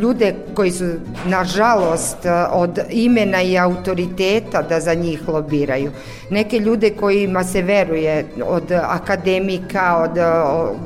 ljude 0.00 0.34
koji 0.54 0.70
su 0.70 0.84
nažalost 1.26 2.16
od 2.50 2.78
imena 2.90 3.42
i 3.42 3.58
autoriteta 3.58 4.62
da 4.62 4.80
za 4.80 4.94
njih 4.94 5.28
lobiraju. 5.28 5.90
Neke 6.30 6.58
ljude 6.58 6.90
kojima 6.90 7.44
se 7.44 7.62
veruje 7.62 8.26
od 8.46 8.72
akademika, 8.72 9.96
od, 9.96 10.18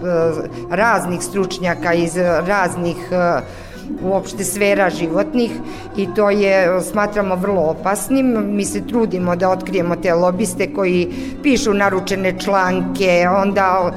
od 0.02 0.50
raznih 0.70 1.22
stručnjaka 1.22 1.94
iz 1.94 2.16
raznih 2.46 2.96
uh, 2.96 3.42
uopšte 4.02 4.44
sfera 4.44 4.90
životnih 4.90 5.50
i 5.96 6.08
to 6.16 6.30
je, 6.30 6.80
smatramo, 6.82 7.36
vrlo 7.36 7.60
opasnim. 7.60 8.54
Mi 8.56 8.64
se 8.64 8.86
trudimo 8.86 9.36
da 9.36 9.50
otkrijemo 9.50 9.96
te 9.96 10.14
lobiste 10.14 10.74
koji 10.74 11.12
pišu 11.42 11.74
naručene 11.74 12.38
članke, 12.38 13.26
onda 13.36 13.92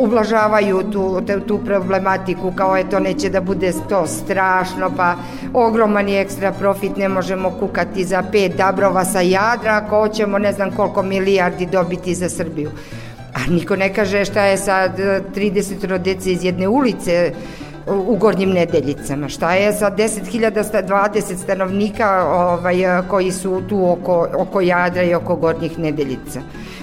ublažavaju 0.00 0.82
tu, 0.92 1.22
tu 1.46 1.58
problematiku 1.58 2.52
kao 2.56 2.76
je 2.76 2.90
to 2.90 3.00
neće 3.00 3.30
da 3.30 3.40
bude 3.40 3.72
to 3.88 4.06
strašno, 4.06 4.90
pa 4.96 5.14
ogroman 5.54 6.08
je 6.08 6.20
ekstra 6.20 6.52
profit, 6.52 6.96
ne 6.96 7.08
možemo 7.08 7.50
kukati 7.50 8.04
za 8.04 8.22
pet 8.32 8.56
dabrova 8.56 9.04
sa 9.04 9.20
jadra 9.20 9.82
ako 9.84 10.00
hoćemo 10.00 10.38
ne 10.38 10.52
znam 10.52 10.70
koliko 10.70 11.02
milijardi 11.02 11.66
dobiti 11.66 12.14
za 12.14 12.28
Srbiju. 12.28 12.70
A 13.34 13.50
niko 13.50 13.76
ne 13.76 13.94
kaže 13.94 14.24
šta 14.24 14.44
je 14.44 14.56
sa 14.56 14.88
30 14.96 15.86
rodece 15.86 16.32
iz 16.32 16.44
jedne 16.44 16.68
ulice 16.68 17.32
u 17.90 18.16
Gornjim 18.16 18.50
Nedeljicama. 18.50 19.28
Šta 19.28 19.54
je 19.54 19.72
sa 19.72 19.90
10.020 19.90 21.36
stanovnika 21.36 22.26
ovaj, 22.28 22.76
koji 23.08 23.32
su 23.32 23.62
tu 23.68 23.90
oko, 23.90 24.28
oko 24.36 24.60
Jadra 24.60 25.02
i 25.02 25.14
oko 25.14 25.36
Gornjih 25.36 25.78
Nedeljica? 25.78 26.40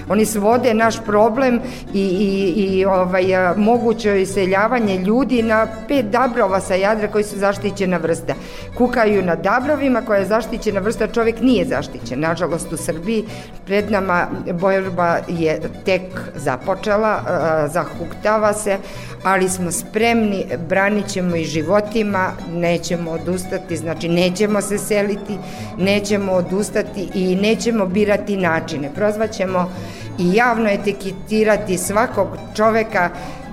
Oni 0.08 0.26
svode 0.26 0.74
naš 0.74 1.04
problem 1.04 1.60
i, 1.94 2.00
i, 2.00 2.78
i 2.78 2.84
ovaj, 2.84 3.24
moguće 3.56 4.22
iseljavanje 4.22 4.98
ljudi 4.98 5.42
na 5.42 5.66
pet 5.88 6.06
dabrova 6.06 6.60
sa 6.60 6.74
Jadra 6.74 7.08
koji 7.08 7.24
su 7.24 7.38
zaštićena 7.38 7.96
vrsta. 7.96 8.34
Kukaju 8.76 9.22
na 9.22 9.34
dabrovima 9.34 10.02
koja 10.02 10.18
je 10.18 10.26
zaštićena 10.26 10.80
vrsta, 10.80 11.06
čovjek 11.06 11.40
nije 11.40 11.64
zaštićen. 11.64 12.20
Nažalost 12.20 12.72
u 12.72 12.76
Srbiji 12.76 13.24
pred 13.66 13.90
nama 13.90 14.26
borba 14.52 15.18
je 15.28 15.60
tek 15.84 16.02
započela, 16.34 17.20
zahuktava 17.72 18.52
se, 18.52 18.78
ali 19.22 19.48
smo 19.48 19.70
spremni, 19.70 20.44
branit 20.96 21.12
ćemo 21.12 21.36
i 21.36 21.44
životima, 21.44 22.32
nećemo 22.52 23.10
odustati, 23.10 23.76
znači 23.76 24.08
nećemo 24.08 24.60
se 24.60 24.78
seliti, 24.78 25.38
nećemo 25.78 26.32
odustati 26.32 27.08
i 27.14 27.36
nećemo 27.36 27.86
birati 27.86 28.36
načine. 28.36 28.90
Prozvaćemo 28.94 29.70
i 30.18 30.32
javno 30.34 30.68
etiketirati 30.70 31.78
svakog 31.78 32.28
čoveka 32.54 33.10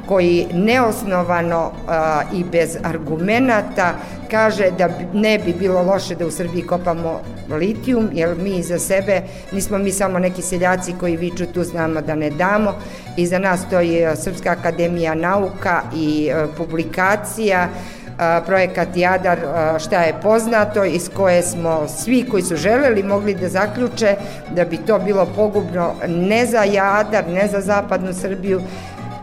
koji 0.08 0.48
neosnovano 0.54 1.72
a, 1.88 2.22
i 2.34 2.44
bez 2.44 2.78
argumenata 2.84 3.94
kaže 4.32 4.72
da 4.78 4.90
ne 5.14 5.40
bi 5.40 5.54
bilo 5.54 5.82
loše 5.84 6.16
da 6.16 6.28
u 6.28 6.32
Srbiji 6.32 6.62
kopamo 6.62 7.22
litijum, 7.50 8.10
jer 8.14 8.36
mi 8.38 8.64
za 8.64 8.80
sebe 8.80 9.22
nismo 9.52 9.78
mi 9.78 9.92
samo 9.92 10.20
neki 10.20 10.42
seljaci 10.42 10.94
koji 11.00 11.18
viču 11.18 11.46
tu 11.46 11.64
znamo 11.64 12.02
da 12.02 12.16
ne 12.16 12.30
damo. 12.30 12.74
Iza 13.18 13.40
nas 13.40 13.62
stoji 13.68 14.06
Srpska 14.16 14.50
akademija 14.50 15.16
nauka 15.16 15.82
i 15.96 16.32
a, 16.32 16.48
publikacija, 16.58 17.70
projekat 18.46 18.88
Jadar 18.96 19.40
šta 19.80 20.02
je 20.02 20.16
poznato 20.22 20.84
iz 20.84 21.10
koje 21.16 21.42
smo 21.42 21.88
svi 21.88 22.26
koji 22.32 22.44
su 22.44 22.56
želeli 22.56 23.04
mogli 23.04 23.36
da 23.36 23.50
zaključe 23.50 24.16
da 24.56 24.66
bi 24.66 24.78
to 24.78 25.00
bilo 25.00 25.26
pogubno 25.36 25.94
ne 26.08 26.46
za 26.46 26.64
Jadar, 26.64 27.28
ne 27.28 27.48
za 27.48 27.62
zapadnu 27.62 28.14
Srbiju 28.14 28.62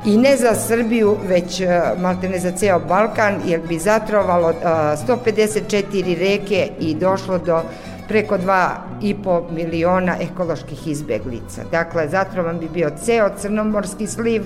i 0.07 0.17
ne 0.17 0.37
za 0.37 0.55
Srbiju, 0.55 1.17
već 1.29 1.63
malte 1.99 2.29
ne 2.29 2.39
za 2.39 2.51
ceo 2.51 2.79
Balkan, 2.79 3.41
jer 3.47 3.61
bi 3.69 3.79
zatrovalo 3.79 4.53
154 4.63 6.19
reke 6.19 6.69
i 6.81 6.95
došlo 6.95 7.39
do 7.39 7.63
preko 8.11 8.39
2,5 8.39 9.43
miliona 9.51 10.17
ekoloških 10.21 10.87
izbeglica. 10.87 11.63
Dakle, 11.71 12.09
zatrovan 12.09 12.59
bi 12.59 12.69
bio 12.69 12.91
ceo 13.05 13.29
crnomorski 13.39 14.07
sliv, 14.07 14.43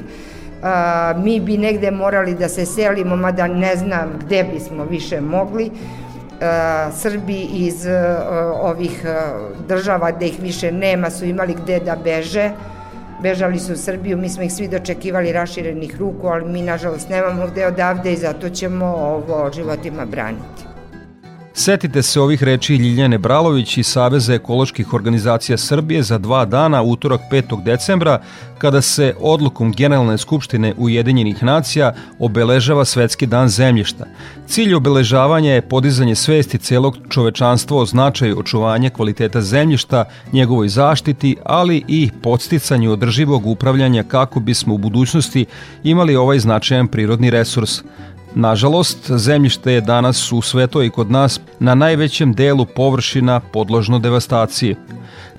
a, 0.62 1.15
mi 1.17 1.41
bi 1.41 1.57
negde 1.59 1.91
morali 1.91 2.35
da 2.35 2.49
se 2.49 2.67
selimo, 2.67 3.17
mada 3.17 3.47
ne 3.47 3.77
znam 3.77 4.19
gde 4.25 4.45
bismo 4.53 4.85
više 4.85 5.21
mogli. 5.21 5.71
A, 6.41 6.91
Srbi 6.93 7.41
iz 7.41 7.87
a, 7.87 8.53
ovih 8.62 9.07
država 9.69 10.11
gde 10.11 10.27
ih 10.27 10.41
više 10.43 10.73
nema 10.73 11.11
su 11.11 11.25
imali 11.25 11.57
gde 11.62 11.81
da 11.81 11.97
beže, 11.97 12.51
bežali 13.23 13.59
su 13.59 13.73
u 13.73 13.77
Srbiju, 13.77 14.19
mi 14.19 14.29
smo 14.29 14.43
ih 14.43 14.53
svi 14.53 14.69
dočekivali 14.69 15.33
raširenih 15.33 15.97
ruku, 15.99 16.27
ali 16.27 16.45
mi 16.45 16.62
nažalost 16.62 17.09
nemamo 17.09 17.47
gde 17.47 17.67
odavde 17.67 18.12
i 18.12 18.17
zato 18.17 18.49
ćemo 18.49 18.87
ovo 18.87 19.51
životima 19.53 20.05
braniti. 20.05 20.74
Setite 21.57 22.03
se 22.03 22.21
ovih 22.21 22.43
reči 22.43 22.77
Ljiljane 22.77 23.19
Bralović 23.19 23.77
iz 23.79 23.87
Saveza 23.87 24.35
ekoloških 24.35 24.95
organizacija 24.95 25.59
Srbije 25.59 26.03
za 26.03 26.19
dva 26.19 26.45
dana, 26.45 26.83
utorak 26.83 27.21
5. 27.31 27.65
decembra, 27.65 28.21
kada 28.59 28.81
se 28.81 29.15
odlukom 29.21 29.73
Generalne 29.73 30.19
skupštine 30.19 30.75
Ujedinjenih 30.79 31.43
nacija 31.43 31.95
obeležava 32.19 32.85
Svetski 32.85 33.27
dan 33.27 33.49
zemljišta. 33.49 34.05
Cilj 34.47 34.75
obeležavanja 34.75 35.53
je 35.53 35.69
podizanje 35.69 36.15
svesti 36.15 36.59
celog 36.59 36.97
čovečanstva 37.09 37.77
o 37.77 37.87
značaju 37.87 38.39
očuvanja 38.39 38.91
kvaliteta 38.91 39.41
zemljišta, 39.41 40.05
njegovoj 40.33 40.69
zaštiti, 40.69 41.37
ali 41.45 41.85
i 41.89 42.11
podsticanju 42.23 42.93
održivog 42.93 43.47
upravljanja 43.47 44.03
kako 44.03 44.41
bismo 44.41 44.75
u 44.75 44.79
budućnosti 44.79 45.47
imali 45.85 46.17
ovaj 46.17 46.39
značajan 46.39 46.89
prirodni 46.89 47.31
resurs. 47.31 47.83
Nažalost, 48.35 49.11
zemljište 49.11 49.72
je 49.72 49.80
danas 49.80 50.32
u 50.32 50.43
sveto 50.43 50.82
i 50.82 50.91
kod 50.91 51.11
nas 51.11 51.41
na 51.61 51.74
najvećem 51.74 52.32
delu 52.32 52.66
površina 52.66 53.41
podložno 53.41 53.99
devastaciji. 53.99 54.76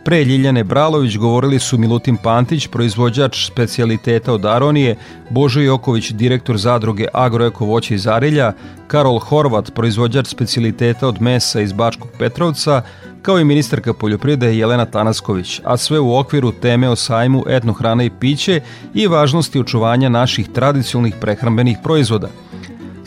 Pre 0.05 0.23
Ljiljane 0.23 0.63
Bralović 0.63 1.17
govorili 1.17 1.59
su 1.59 1.77
Milutin 1.77 2.17
Pantić, 2.17 2.67
proizvođač 2.67 3.47
specijaliteta 3.47 4.33
od 4.33 4.45
Aronije, 4.45 4.95
Božo 5.29 5.61
Joković, 5.61 6.11
direktor 6.11 6.57
zadruge 6.57 7.07
Agroeko 7.13 7.65
voće 7.65 7.95
iz 7.95 8.07
Arilja, 8.07 8.53
Karol 8.87 9.19
Horvat, 9.19 9.73
proizvođač 9.73 10.27
specijaliteta 10.27 11.07
od 11.07 11.21
mesa 11.21 11.61
iz 11.61 11.73
Bačkog 11.73 12.09
Petrovca, 12.19 12.81
kao 13.21 13.39
i 13.39 13.45
ministarka 13.45 13.93
poljoprivrede 13.93 14.57
Jelena 14.57 14.85
Tanasković, 14.85 15.61
a 15.63 15.77
sve 15.77 15.99
u 15.99 16.17
okviru 16.17 16.51
teme 16.51 16.89
o 16.89 16.95
sajmu 16.95 17.43
etnohrana 17.47 18.03
i 18.03 18.09
piće 18.09 18.61
i 18.93 19.07
važnosti 19.07 19.59
očuvanja 19.59 20.09
naših 20.09 20.47
tradicionalnih 20.47 21.15
prehrambenih 21.21 21.77
proizvoda– 21.83 22.27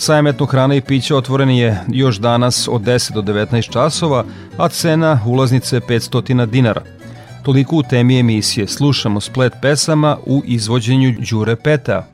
Sajam 0.01 0.27
hrana 0.51 0.75
i 0.75 0.81
pića 0.81 1.17
otvoren 1.17 1.51
je 1.51 1.81
još 1.89 2.17
danas 2.17 2.69
od 2.69 2.83
10 2.83 3.13
do 3.13 3.23
19 3.23 3.73
časova, 3.73 4.25
a 4.59 4.69
cena 4.69 5.21
ulaznice 5.27 5.81
500 5.81 6.47
dinara. 6.47 6.83
Toliko 7.43 7.77
u 7.77 7.83
temi 7.83 8.21
emisije. 8.21 8.67
Slušamo 8.67 9.21
splet 9.21 9.53
pesama 9.63 10.17
u 10.27 10.43
izvođenju 10.47 11.15
Đure 11.31 11.57
Peta. 11.57 12.07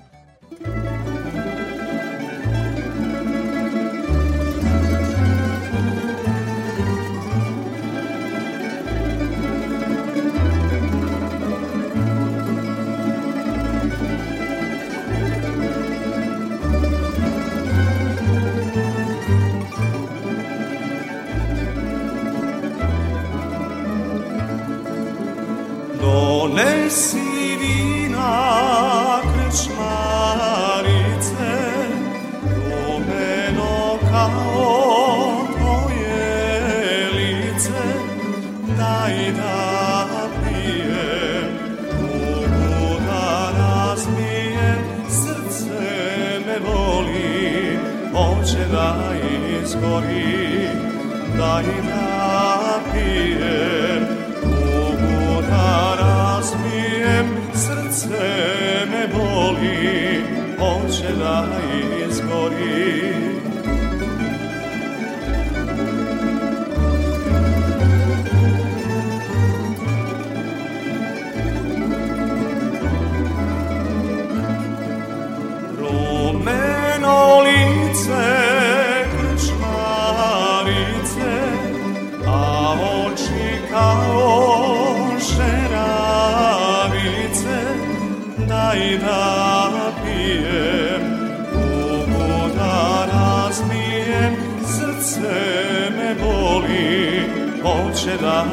Hoće 98.04 98.16
da 98.22 98.44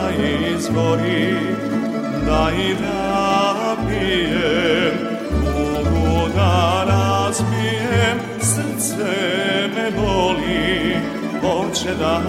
izgori, 0.56 1.36
da 2.26 2.52
i 2.58 2.74
da 2.74 3.76
pijem, 3.88 4.94
mogu 5.44 6.30
da 6.36 6.84
razbijem, 6.88 8.20
srce 8.40 9.04
me 9.76 9.92
boli, 9.92 10.96
hoće 11.42 11.96
da 12.00 12.22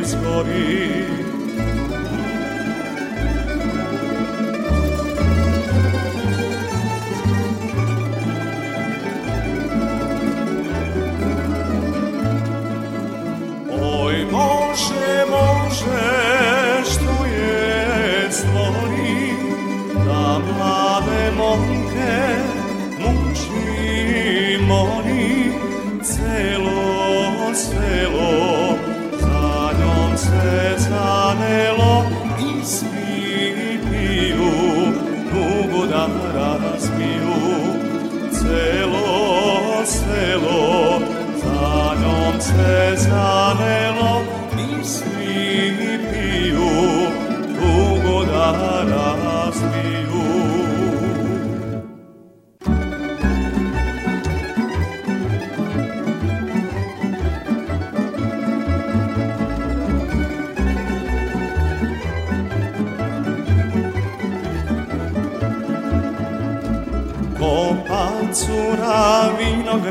izgori. 0.00 1.21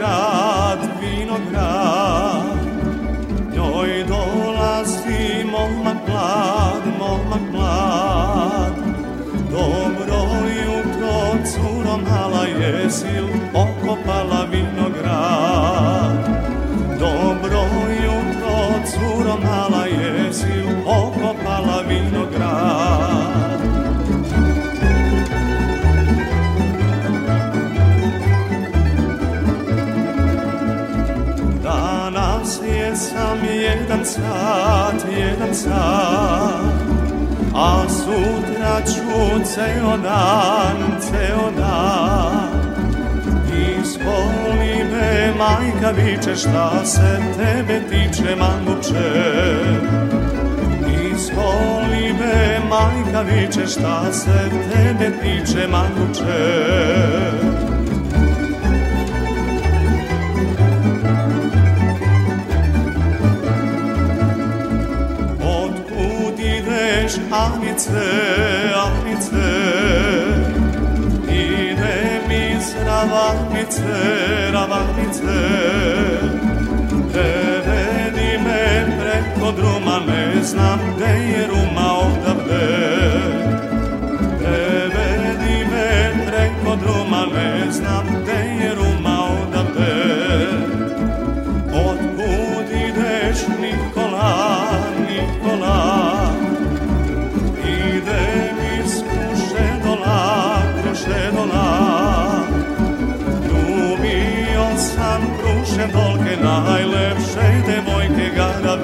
Vinograd, 0.01 0.79
vinograd. 1.01 2.41
Njoj 3.55 4.03
dolazi 4.07 5.45
momak 5.51 5.97
mlad, 6.07 6.83
momak 6.99 7.41
mlad. 7.51 8.73
Dobro 9.51 10.21
jutro, 10.65 11.37
curo 11.45 11.97
mala, 11.97 12.45
jesi 12.45 13.07
okopala 13.19 13.40
sat 35.53 36.81
A 37.53 37.89
sutra 37.89 38.81
ću 38.85 39.45
ceo 39.45 39.97
dan, 39.97 40.77
ceo 41.01 41.51
dan 41.57 42.51
Ispoli 43.81 44.83
me, 44.91 45.33
majka 45.37 45.91
viče, 45.91 46.35
šta 46.35 46.85
se 46.85 47.19
tebe 47.37 47.81
tiče, 47.89 48.35
manguče 48.35 49.11
Ispoli 51.13 52.13
me, 52.19 52.59
majka 52.69 53.21
viče, 53.21 53.67
šta 53.67 54.13
se 54.13 54.49
tebe 54.71 55.11
tiče, 55.21 55.67
apnice, 67.81 68.75
apnice, 68.75 69.47
idem 71.27 72.31
iz 72.31 72.75
ravahnice, 72.85 74.51
ravahnice, 74.53 75.37
prevedi 77.13 78.37
me 78.43 78.85
preko 78.99 79.51
druma, 79.51 79.99
ne 80.07 80.43
znam 80.43 80.79
gde 80.95 81.05
je 81.05 81.47
ruma 81.47 81.91
ovda. 81.91 82.30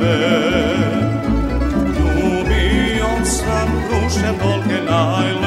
Garave 0.07 1.01
Ljubio 1.97 3.25
sam 3.25 3.69
krušedolke 3.87 4.81
najlepše 4.89 5.46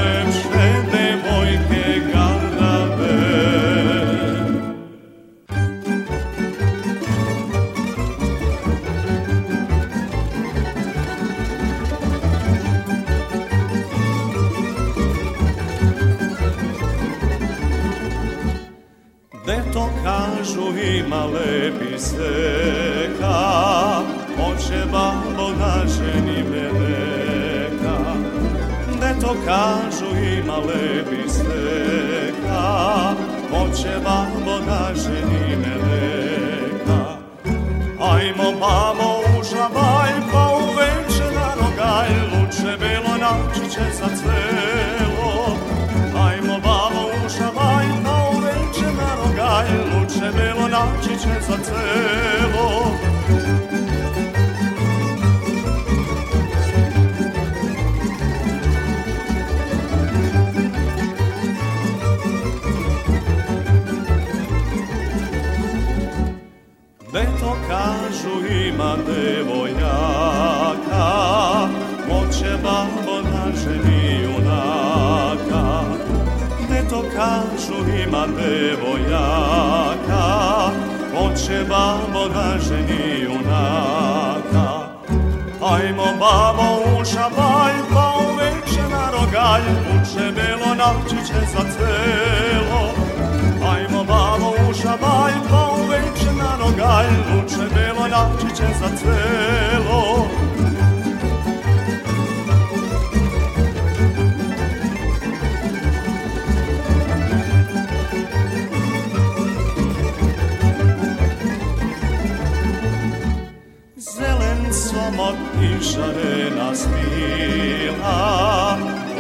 šarena 116.71 116.75
smila, 116.75 118.19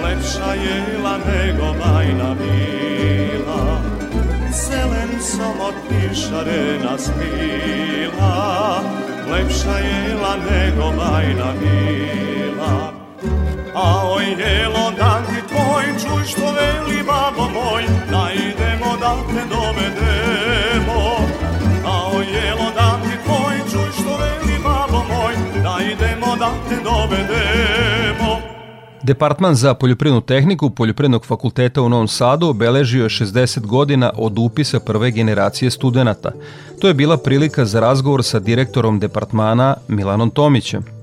lepša 0.02 0.54
jela 0.54 1.18
nego 1.18 1.74
bajna 1.78 2.34
bila. 2.34 3.80
Zelen 4.52 5.20
somot 5.20 5.74
i 5.90 6.14
šarena 6.14 6.98
smila, 6.98 8.82
lepša 9.32 9.78
jela 9.78 10.36
nego 10.36 10.92
bajna 10.96 11.52
bila. 11.60 12.92
A 13.74 14.02
oj 14.04 14.24
jelo 14.24 14.90
dan 14.98 15.24
ti 15.26 15.48
tvoj, 15.48 15.84
čuj 16.02 16.24
što 16.24 16.52
veli 16.52 17.02
babo 17.06 17.48
moj, 17.50 17.84
da 18.10 18.30
idemo 18.32 18.96
da 19.00 19.14
te 19.34 19.44
dovedemo. 19.48 20.49
Da 26.40 26.52
te 26.68 26.76
dovedemo. 26.84 28.40
Departman 29.02 29.54
za 29.54 29.74
poljoprivrednu 29.74 30.20
tehniku 30.20 30.70
Poljoprivrednog 30.70 31.26
fakulteta 31.26 31.82
u 31.82 31.88
Novom 31.88 32.08
Sadu 32.08 32.48
obeležio 32.48 33.02
je 33.02 33.08
60 33.08 33.66
godina 33.66 34.12
od 34.16 34.38
upisa 34.38 34.80
prve 34.80 35.10
generacije 35.10 35.70
studenta. 35.70 36.32
To 36.80 36.88
je 36.88 36.94
bila 36.94 37.16
prilika 37.16 37.64
za 37.64 37.80
razgovor 37.80 38.24
sa 38.24 38.38
direktorom 38.38 38.98
departmana 38.98 39.76
Milanom 39.88 40.30
Tomićem. 40.30 40.99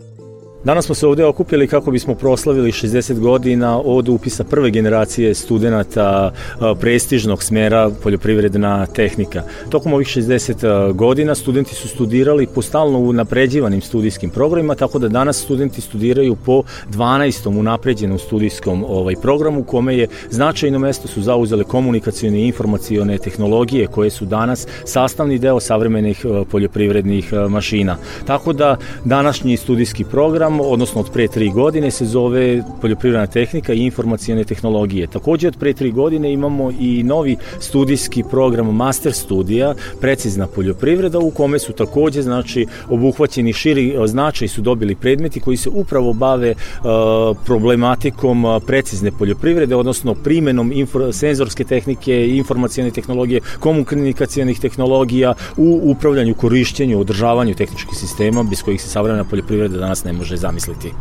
Danas 0.63 0.85
smo 0.85 0.95
se 0.95 1.07
ovde 1.07 1.25
okupili 1.25 1.67
kako 1.67 1.91
bismo 1.91 2.15
proslavili 2.15 2.71
60 2.71 3.19
godina 3.19 3.81
od 3.81 4.09
upisa 4.09 4.43
prve 4.43 4.71
generacije 4.71 5.33
studenta 5.33 6.31
prestižnog 6.79 7.43
smera 7.43 7.91
poljoprivredna 8.03 8.85
tehnika. 8.85 9.43
Tokom 9.69 9.93
ovih 9.93 10.07
60 10.07 10.93
godina 10.93 11.35
studenti 11.35 11.75
su 11.75 11.87
studirali 11.87 12.47
po 12.47 12.61
stalno 12.61 12.99
unapređivanim 12.99 13.81
studijskim 13.81 14.29
programima, 14.29 14.75
tako 14.75 14.99
da 14.99 15.07
danas 15.07 15.43
studenti 15.43 15.81
studiraju 15.81 16.35
po 16.35 16.63
12. 16.91 17.59
unapređenom 17.59 18.19
studijskom 18.19 18.85
ovaj 18.87 19.15
programu, 19.21 19.63
kome 19.63 19.97
je 19.97 20.07
značajno 20.29 20.79
mesto 20.79 21.07
su 21.07 21.21
zauzele 21.21 21.63
komunikacijone 21.63 22.39
i 22.39 22.47
informacione 22.47 23.17
tehnologije 23.17 23.87
koje 23.87 24.09
su 24.09 24.25
danas 24.25 24.67
sastavni 24.85 25.39
deo 25.39 25.59
savremenih 25.59 26.25
poljoprivrednih 26.51 27.33
mašina. 27.49 27.97
Tako 28.25 28.53
da 28.53 28.77
današnji 29.05 29.57
studijski 29.57 30.03
program 30.03 30.46
odnosno 30.47 31.01
od 31.01 31.11
pre 31.11 31.27
tri 31.27 31.49
godine, 31.49 31.91
se 31.91 32.05
zove 32.05 32.63
poljoprivredna 32.81 33.27
tehnika 33.27 33.73
i 33.73 33.85
informacijone 33.85 34.43
tehnologije. 34.43 35.07
Takođe 35.07 35.47
od 35.47 35.57
pre 35.57 35.73
tri 35.73 35.91
godine 35.91 36.33
imamo 36.33 36.71
i 36.79 37.03
novi 37.03 37.37
studijski 37.59 38.23
program 38.29 38.75
master 38.75 39.13
studija, 39.13 39.75
precizna 40.01 40.47
poljoprivreda, 40.47 41.19
u 41.19 41.31
kome 41.31 41.59
su 41.59 41.73
takođe 41.73 42.21
znači, 42.21 42.65
obuhvaćeni 42.89 43.53
širi 43.53 43.95
značaj 44.05 44.47
su 44.47 44.61
dobili 44.61 44.95
predmeti 44.95 45.39
koji 45.39 45.57
se 45.57 45.69
upravo 45.69 46.13
bave 46.13 46.51
uh, 46.51 47.37
problematikom 47.45 48.45
precizne 48.67 49.11
poljoprivrede, 49.11 49.75
odnosno 49.75 50.15
primenom 50.15 50.71
senzorske 51.11 51.63
tehnike, 51.63 52.27
informacijone 52.27 52.91
tehnologije, 52.91 53.41
komunikacijonih 53.59 54.59
tehnologija 54.59 55.33
u 55.57 55.79
upravljanju, 55.83 56.35
korišćenju, 56.35 56.99
održavanju 56.99 57.55
tehničkih 57.55 57.97
sistema 57.97 58.43
bez 58.43 58.63
kojih 58.63 58.81
se 58.81 58.89
savremena 58.89 59.23
poljoprivreda 59.23 59.77
danas 59.77 60.03
ne 60.03 60.13
može 60.13 60.36
zamisliti. 60.37 60.95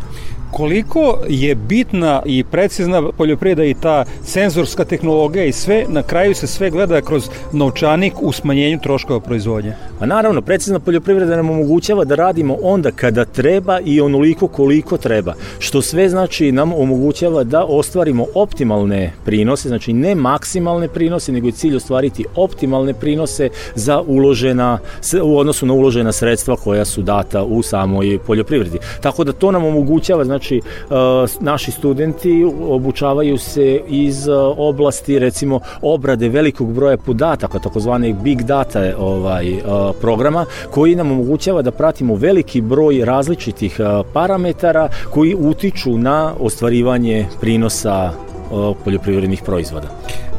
Koliko 0.50 1.18
je 1.28 1.54
bitna 1.54 2.22
i 2.24 2.44
precizna 2.44 3.02
poljoprivreda 3.12 3.64
i 3.64 3.74
ta 3.74 4.04
senzorska 4.24 4.84
tehnologija 4.84 5.44
i 5.44 5.52
sve, 5.52 5.84
na 5.88 6.02
kraju 6.02 6.34
se 6.34 6.46
sve 6.46 6.70
gleda 6.70 7.00
kroz 7.00 7.28
novčanik 7.52 8.14
u 8.22 8.32
smanjenju 8.32 8.78
troškova 8.82 9.20
proizvodnje? 9.20 9.72
A 10.00 10.06
naravno, 10.06 10.42
precizna 10.42 10.78
poljoprivreda 10.78 11.36
nam 11.36 11.50
omogućava 11.50 12.04
da 12.04 12.14
radimo 12.14 12.56
onda 12.62 12.90
kada 12.90 13.24
treba 13.24 13.80
i 13.80 14.00
onoliko 14.00 14.48
koliko 14.48 14.96
treba, 14.96 15.34
što 15.58 15.82
sve 15.82 16.08
znači 16.08 16.52
nam 16.52 16.72
omogućava 16.72 17.44
da 17.44 17.64
ostvarimo 17.64 18.26
optimalne 18.34 19.12
prinose, 19.24 19.68
znači 19.68 19.92
ne 19.92 20.14
maksimalne 20.14 20.88
prinose, 20.88 21.32
nego 21.32 21.46
je 21.46 21.52
cilj 21.52 21.76
ostvariti 21.76 22.24
optimalne 22.36 22.94
prinose 22.94 23.48
za 23.74 24.00
uložena, 24.00 24.78
u 25.22 25.38
odnosu 25.38 25.66
na 25.66 25.72
uložena 25.72 26.12
sredstva 26.12 26.56
koja 26.56 26.84
su 26.84 27.02
data 27.02 27.44
u 27.44 27.62
samoj 27.62 28.18
poljoprivredi. 28.26 28.78
Tako 29.00 29.24
da 29.24 29.32
to 29.32 29.50
nam 29.50 29.64
omogućava, 29.64 30.24
znači 30.24 30.35
naši 31.40 31.70
studenti 31.70 32.44
obučavaju 32.68 33.38
se 33.38 33.80
iz 33.88 34.28
oblasti 34.56 35.18
recimo 35.18 35.60
obrade 35.82 36.28
velikog 36.28 36.72
broja 36.72 36.96
podataka, 36.96 37.58
takozvane 37.58 38.12
big 38.12 38.42
data 38.42 38.92
ovaj 38.98 39.46
programa 40.00 40.44
koji 40.70 40.94
nam 40.94 41.10
omogućava 41.10 41.62
da 41.62 41.70
pratimo 41.70 42.14
veliki 42.14 42.60
broj 42.60 43.04
različitih 43.04 43.80
parametara 44.12 44.88
koji 45.10 45.34
utiču 45.34 45.98
na 45.98 46.34
ostvarivanje 46.40 47.26
prinosa 47.40 48.25
poljoprivrednih 48.84 49.42
proizvoda. 49.42 49.88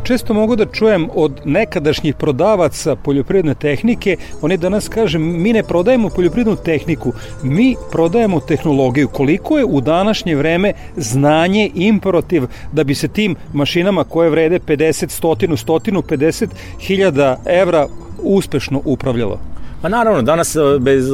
Često 0.08 0.34
mogu 0.34 0.56
da 0.56 0.66
čujem 0.66 1.10
od 1.16 1.42
nekadašnjih 1.46 2.16
prodavaca 2.16 2.96
poljoprivredne 2.96 3.56
tehnike, 3.56 4.18
oni 4.42 4.58
danas 4.58 4.88
kažem, 4.88 5.42
mi 5.42 5.54
ne 5.54 5.64
prodajemo 5.64 6.10
poljoprivrednu 6.10 6.56
tehniku, 6.56 7.14
mi 7.44 7.76
prodajemo 7.92 8.40
tehnologiju. 8.40 9.08
Koliko 9.08 9.58
je 9.58 9.66
u 9.66 9.82
današnje 9.82 10.36
vreme 10.36 10.74
znanje 10.98 11.72
imperativ 11.76 12.44
da 12.72 12.84
bi 12.84 12.96
se 12.96 13.08
tim 13.08 13.36
mašinama 13.54 14.04
koje 14.04 14.30
vrede 14.30 14.60
50, 14.60 15.24
100, 15.24 15.66
150 15.66 16.48
hiljada 16.80 17.38
evra 17.46 17.88
uspešno 18.24 18.82
upravljalo? 18.86 19.57
Pa 19.82 19.90
naravno, 19.90 20.22
danas 20.22 20.56
e, 20.56 20.60
bez, 20.80 21.10
e, 21.10 21.14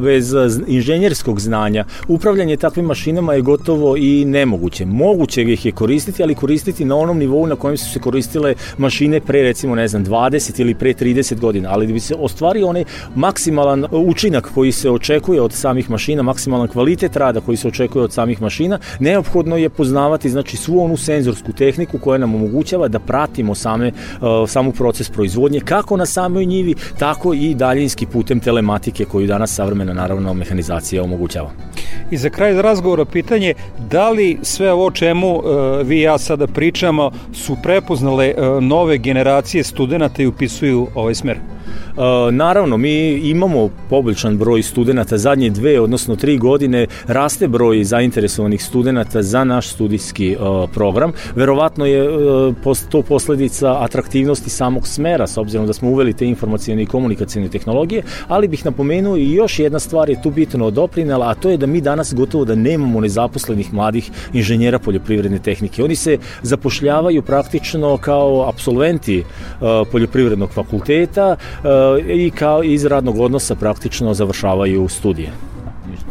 bez 0.00 0.34
inženjerskog 0.66 1.40
znanja 1.40 1.84
upravljanje 2.08 2.56
takvim 2.56 2.86
mašinama 2.86 3.34
je 3.34 3.40
gotovo 3.40 3.96
i 3.96 4.24
nemoguće. 4.24 4.86
Moguće 4.86 5.42
ih 5.42 5.66
je 5.66 5.72
koristiti, 5.72 6.22
ali 6.22 6.34
koristiti 6.34 6.84
na 6.84 6.96
onom 6.96 7.18
nivou 7.18 7.46
na 7.46 7.56
kojem 7.56 7.76
su 7.76 7.92
se 7.92 8.00
koristile 8.00 8.54
mašine 8.78 9.20
pre 9.20 9.42
recimo 9.42 9.74
ne 9.74 9.88
znam 9.88 10.04
20 10.04 10.60
ili 10.60 10.74
pre 10.74 10.94
30 10.94 11.40
godina, 11.40 11.68
ali 11.72 11.86
da 11.86 11.92
bi 11.92 12.00
se 12.00 12.14
ostvario 12.18 12.68
onaj 12.68 12.84
maksimalan 13.14 13.84
učinak 13.90 14.50
koji 14.54 14.72
se 14.72 14.90
očekuje 14.90 15.40
od 15.40 15.52
samih 15.52 15.90
mašina, 15.90 16.22
maksimalan 16.22 16.68
kvalitet 16.68 17.16
rada 17.16 17.40
koji 17.40 17.56
se 17.56 17.68
očekuje 17.68 18.04
od 18.04 18.12
samih 18.12 18.42
mašina, 18.42 18.78
neophodno 19.00 19.56
je 19.56 19.68
poznavati 19.68 20.30
znači 20.30 20.56
svu 20.56 20.84
onu 20.84 20.96
senzorsku 20.96 21.52
tehniku 21.52 21.98
koja 21.98 22.18
nam 22.18 22.34
omogućava 22.34 22.88
da 22.88 22.98
pratimo 22.98 23.54
same, 23.54 23.88
e, 23.88 23.92
samu 24.46 24.72
proces 24.72 25.10
proizvodnje 25.10 25.60
kako 25.60 25.96
na 25.96 26.06
samoj 26.06 26.44
njivi, 26.44 26.74
tako 26.98 27.34
i 27.34 27.54
daljinski 27.54 28.01
automatski 28.02 28.06
putem 28.06 28.40
telematike 28.40 29.04
koju 29.04 29.26
danas 29.26 29.54
savremena 29.54 29.92
naravno 29.92 30.34
mehanizacija 30.34 31.02
omogućava. 31.02 31.50
I 32.10 32.16
za 32.16 32.30
kraj 32.30 32.62
razgovora 32.62 33.04
pitanje 33.04 33.54
da 33.90 34.10
li 34.10 34.38
sve 34.42 34.72
ovo 34.72 34.90
čemu 34.90 35.36
uh, 35.36 35.42
vi 35.86 35.98
i 35.98 36.02
ja 36.02 36.18
sada 36.18 36.46
pričamo 36.46 37.10
su 37.32 37.56
prepoznale 37.62 38.34
uh, 38.34 38.62
nove 38.62 38.98
generacije 38.98 39.64
studenta 39.64 40.22
i 40.22 40.26
upisuju 40.26 40.88
ovaj 40.94 41.14
smer? 41.14 41.38
Uh, 41.96 42.34
naravno, 42.34 42.76
mi 42.76 43.12
imamo 43.12 43.70
poboljšan 43.90 44.38
broj 44.38 44.62
studenta 44.62 45.18
zadnje 45.18 45.50
dve, 45.50 45.80
odnosno 45.80 46.16
tri 46.16 46.38
godine 46.38 46.86
raste 47.06 47.48
broj 47.48 47.84
zainteresovanih 47.84 48.64
studenta 48.64 49.22
za 49.22 49.44
naš 49.44 49.68
studijski 49.68 50.36
uh, 50.36 50.70
program. 50.74 51.12
Verovatno 51.36 51.86
je 51.86 52.08
uh, 52.08 52.76
to 52.90 53.02
posledica 53.02 53.76
atraktivnosti 53.80 54.50
samog 54.50 54.86
smera, 54.86 55.26
s 55.26 55.36
obzirom 55.36 55.66
da 55.66 55.72
smo 55.72 55.90
uveli 55.90 56.12
te 56.12 56.26
informacijone 56.26 56.82
i 56.82 56.86
komunikacijne 56.86 57.48
tehnologije, 57.48 57.91
ali 58.28 58.48
bih 58.48 58.64
napomenuo 58.64 59.16
i 59.16 59.32
još 59.32 59.58
jedna 59.58 59.78
stvar 59.78 60.10
je 60.10 60.22
tu 60.22 60.30
bitno 60.30 60.70
doprinela, 60.70 61.28
a 61.28 61.34
to 61.34 61.50
je 61.50 61.56
da 61.56 61.66
mi 61.66 61.80
danas 61.80 62.14
gotovo 62.14 62.44
da 62.44 62.54
nemamo 62.54 63.00
nezaposlenih 63.00 63.74
mladih 63.74 64.10
inženjera 64.32 64.78
poljoprivredne 64.78 65.38
tehnike. 65.38 65.84
Oni 65.84 65.96
se 65.96 66.18
zapošljavaju 66.42 67.22
praktično 67.22 67.96
kao 67.96 68.48
absolventi 68.48 69.24
poljoprivrednog 69.92 70.50
fakulteta, 70.50 71.36
i 72.08 72.30
kao 72.30 72.62
iz 72.62 72.84
radnog 72.84 73.20
odnosa 73.20 73.54
praktično 73.54 74.14
završavaju 74.14 74.88
studije. 74.88 75.32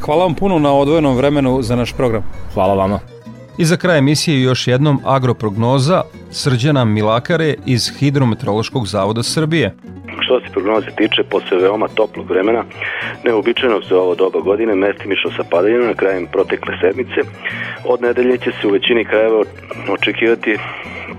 Hvala 0.02 0.24
vam 0.24 0.36
puno 0.36 0.60
na 0.60 0.74
odvojenom 0.74 1.18
vremenu 1.18 1.62
za 1.62 1.76
naš 1.76 1.94
program. 1.94 2.24
Hvala 2.54 2.74
vama. 2.74 3.00
I 3.58 3.66
za 3.66 3.78
kraj 3.78 3.97
emisije 3.97 4.41
još 4.41 4.68
jednom 4.68 4.99
agroprognoza 5.06 6.02
Srđana 6.32 6.86
Milakare 6.86 7.54
iz 7.66 7.91
Hidrometeorološkog 7.99 8.88
zavoda 8.88 9.24
Srbije. 9.24 9.76
Što 10.20 10.39
se 10.39 10.45
prognoze 10.52 10.88
tiče, 10.97 11.24
posle 11.24 11.58
veoma 11.58 11.88
toplog 11.88 12.30
vremena, 12.30 12.64
neobičajnog 13.24 13.84
za 13.89 13.97
ovo 13.97 14.16
doba 14.16 14.39
godine, 14.39 14.76
mestimično 14.76 15.32
sa 15.38 15.43
padaljima 15.49 15.86
na 15.86 15.93
krajem 15.93 16.28
protekle 16.32 16.74
sedmice, 16.82 17.22
od 17.86 18.02
nedelje 18.02 18.38
će 18.38 18.52
se 18.62 18.68
u 18.68 18.72
većini 18.72 19.06
krajeva 19.06 19.43
očekivati 19.89 20.58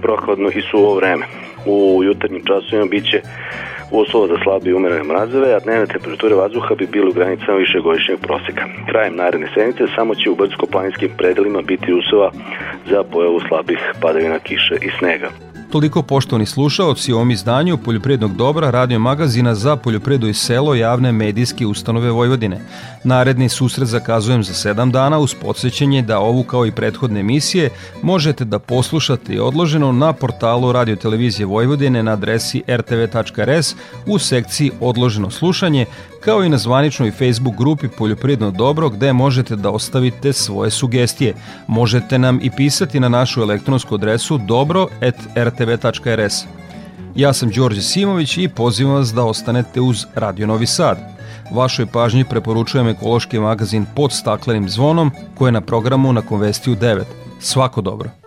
prohladno 0.03 0.49
i 0.49 0.63
suvo 0.71 0.95
vreme. 0.95 1.27
U 1.67 2.01
jutarnjim 2.05 2.43
časovima 2.45 2.87
biće 2.91 3.23
uslova 3.93 4.27
za 4.27 4.37
slabi 4.45 4.71
i 4.71 4.75
umerene 4.75 5.03
mrazeve, 5.03 5.55
a 5.55 5.59
dnevne 5.59 5.87
temperature 5.87 6.35
vazduha 6.35 6.75
bi 6.75 6.87
bile 6.87 7.09
u 7.09 7.13
granicama 7.13 7.59
višegodišnjeg 7.59 8.19
proseka. 8.21 8.65
Krajem 8.89 9.17
naredne 9.17 9.49
sedmice 9.55 9.85
samo 9.97 10.15
će 10.15 10.31
u 10.31 10.37
brdsko-planinskim 10.37 11.11
predelima 11.19 11.63
biti 11.63 11.93
uslova 11.93 12.31
za 12.91 13.03
pojavu 13.13 13.41
slabih 13.49 13.79
padavina 14.01 14.39
kiše 14.39 14.75
i 14.81 14.91
snega. 14.99 15.52
Toliko 15.73 16.03
poštovani 16.03 16.47
slušaoci 16.47 17.13
u 17.13 17.17
ovom 17.17 17.31
izdanju 17.31 17.79
Poljoprivrednog 17.79 18.37
dobra 18.37 18.71
radio 18.71 18.99
magazina 18.99 19.55
za 19.55 19.77
poljoprivredu 19.77 20.29
i 20.29 20.35
selo 20.35 20.75
javne 20.75 21.13
medijske 21.13 21.67
ustanove 21.67 22.11
Vojvodine. 22.11 22.61
Naredni 23.05 23.49
susret 23.49 23.89
zakazujem 23.89 24.43
za 24.43 24.75
7 24.75 24.91
dana 24.91 25.19
uz 25.19 25.35
podsjećanje 25.35 26.03
da 26.03 26.19
ovu 26.19 26.43
kao 26.43 26.67
i 26.67 26.73
prethodne 26.73 27.21
emisije 27.21 27.71
možete 28.03 28.45
da 28.45 28.59
poslušate 28.59 29.35
i 29.35 29.39
odloženo 29.39 29.93
na 29.93 30.13
portalu 30.13 30.73
Radio 30.73 30.97
Televizije 30.97 31.47
Vojvodine 31.47 32.03
na 32.03 32.13
adresi 32.13 32.63
rtv.rs 32.69 33.75
u 34.07 34.19
sekciji 34.19 34.71
Odloženo 34.81 35.31
slušanje 35.31 35.87
kao 36.21 36.45
i 36.45 36.49
na 36.49 36.59
zvaničnoj 36.59 37.11
Facebook 37.11 37.57
grupi 37.57 37.89
Poljoprivredno 37.89 38.51
dobro 38.51 38.89
gde 38.89 39.13
možete 39.13 39.57
da 39.57 39.71
ostavite 39.71 40.33
svoje 40.33 40.71
sugestije. 40.71 41.35
Možete 41.67 42.19
nam 42.19 42.39
i 42.43 42.51
pisati 42.51 43.01
na 43.01 43.09
našu 43.09 43.43
elektronsku 43.43 43.95
adresu 43.95 44.39
dobro.rtv.rs. 44.39 45.62
Ja 47.15 47.33
sam 47.33 47.51
Đorđe 47.51 47.83
Simović 47.83 48.37
i 48.39 48.49
pozivam 48.49 48.95
vas 48.95 49.13
da 49.13 49.25
ostanete 49.25 49.81
uz 49.81 50.07
Radio 50.15 50.47
Novi 50.47 50.67
Sad. 50.67 50.99
Vašoj 51.51 51.87
pažnji 51.87 52.25
preporučujem 52.25 52.89
ekološki 52.89 53.39
magazin 53.39 53.87
pod 53.97 54.13
staklenim 54.13 54.69
zvonom 54.69 55.11
koji 55.35 55.49
je 55.49 55.53
na 55.53 55.61
programu 55.61 56.13
na 56.13 56.23
Konvestiju 56.23 56.77
9. 56.77 57.03
Svako 57.41 57.81
dobro. 57.81 58.22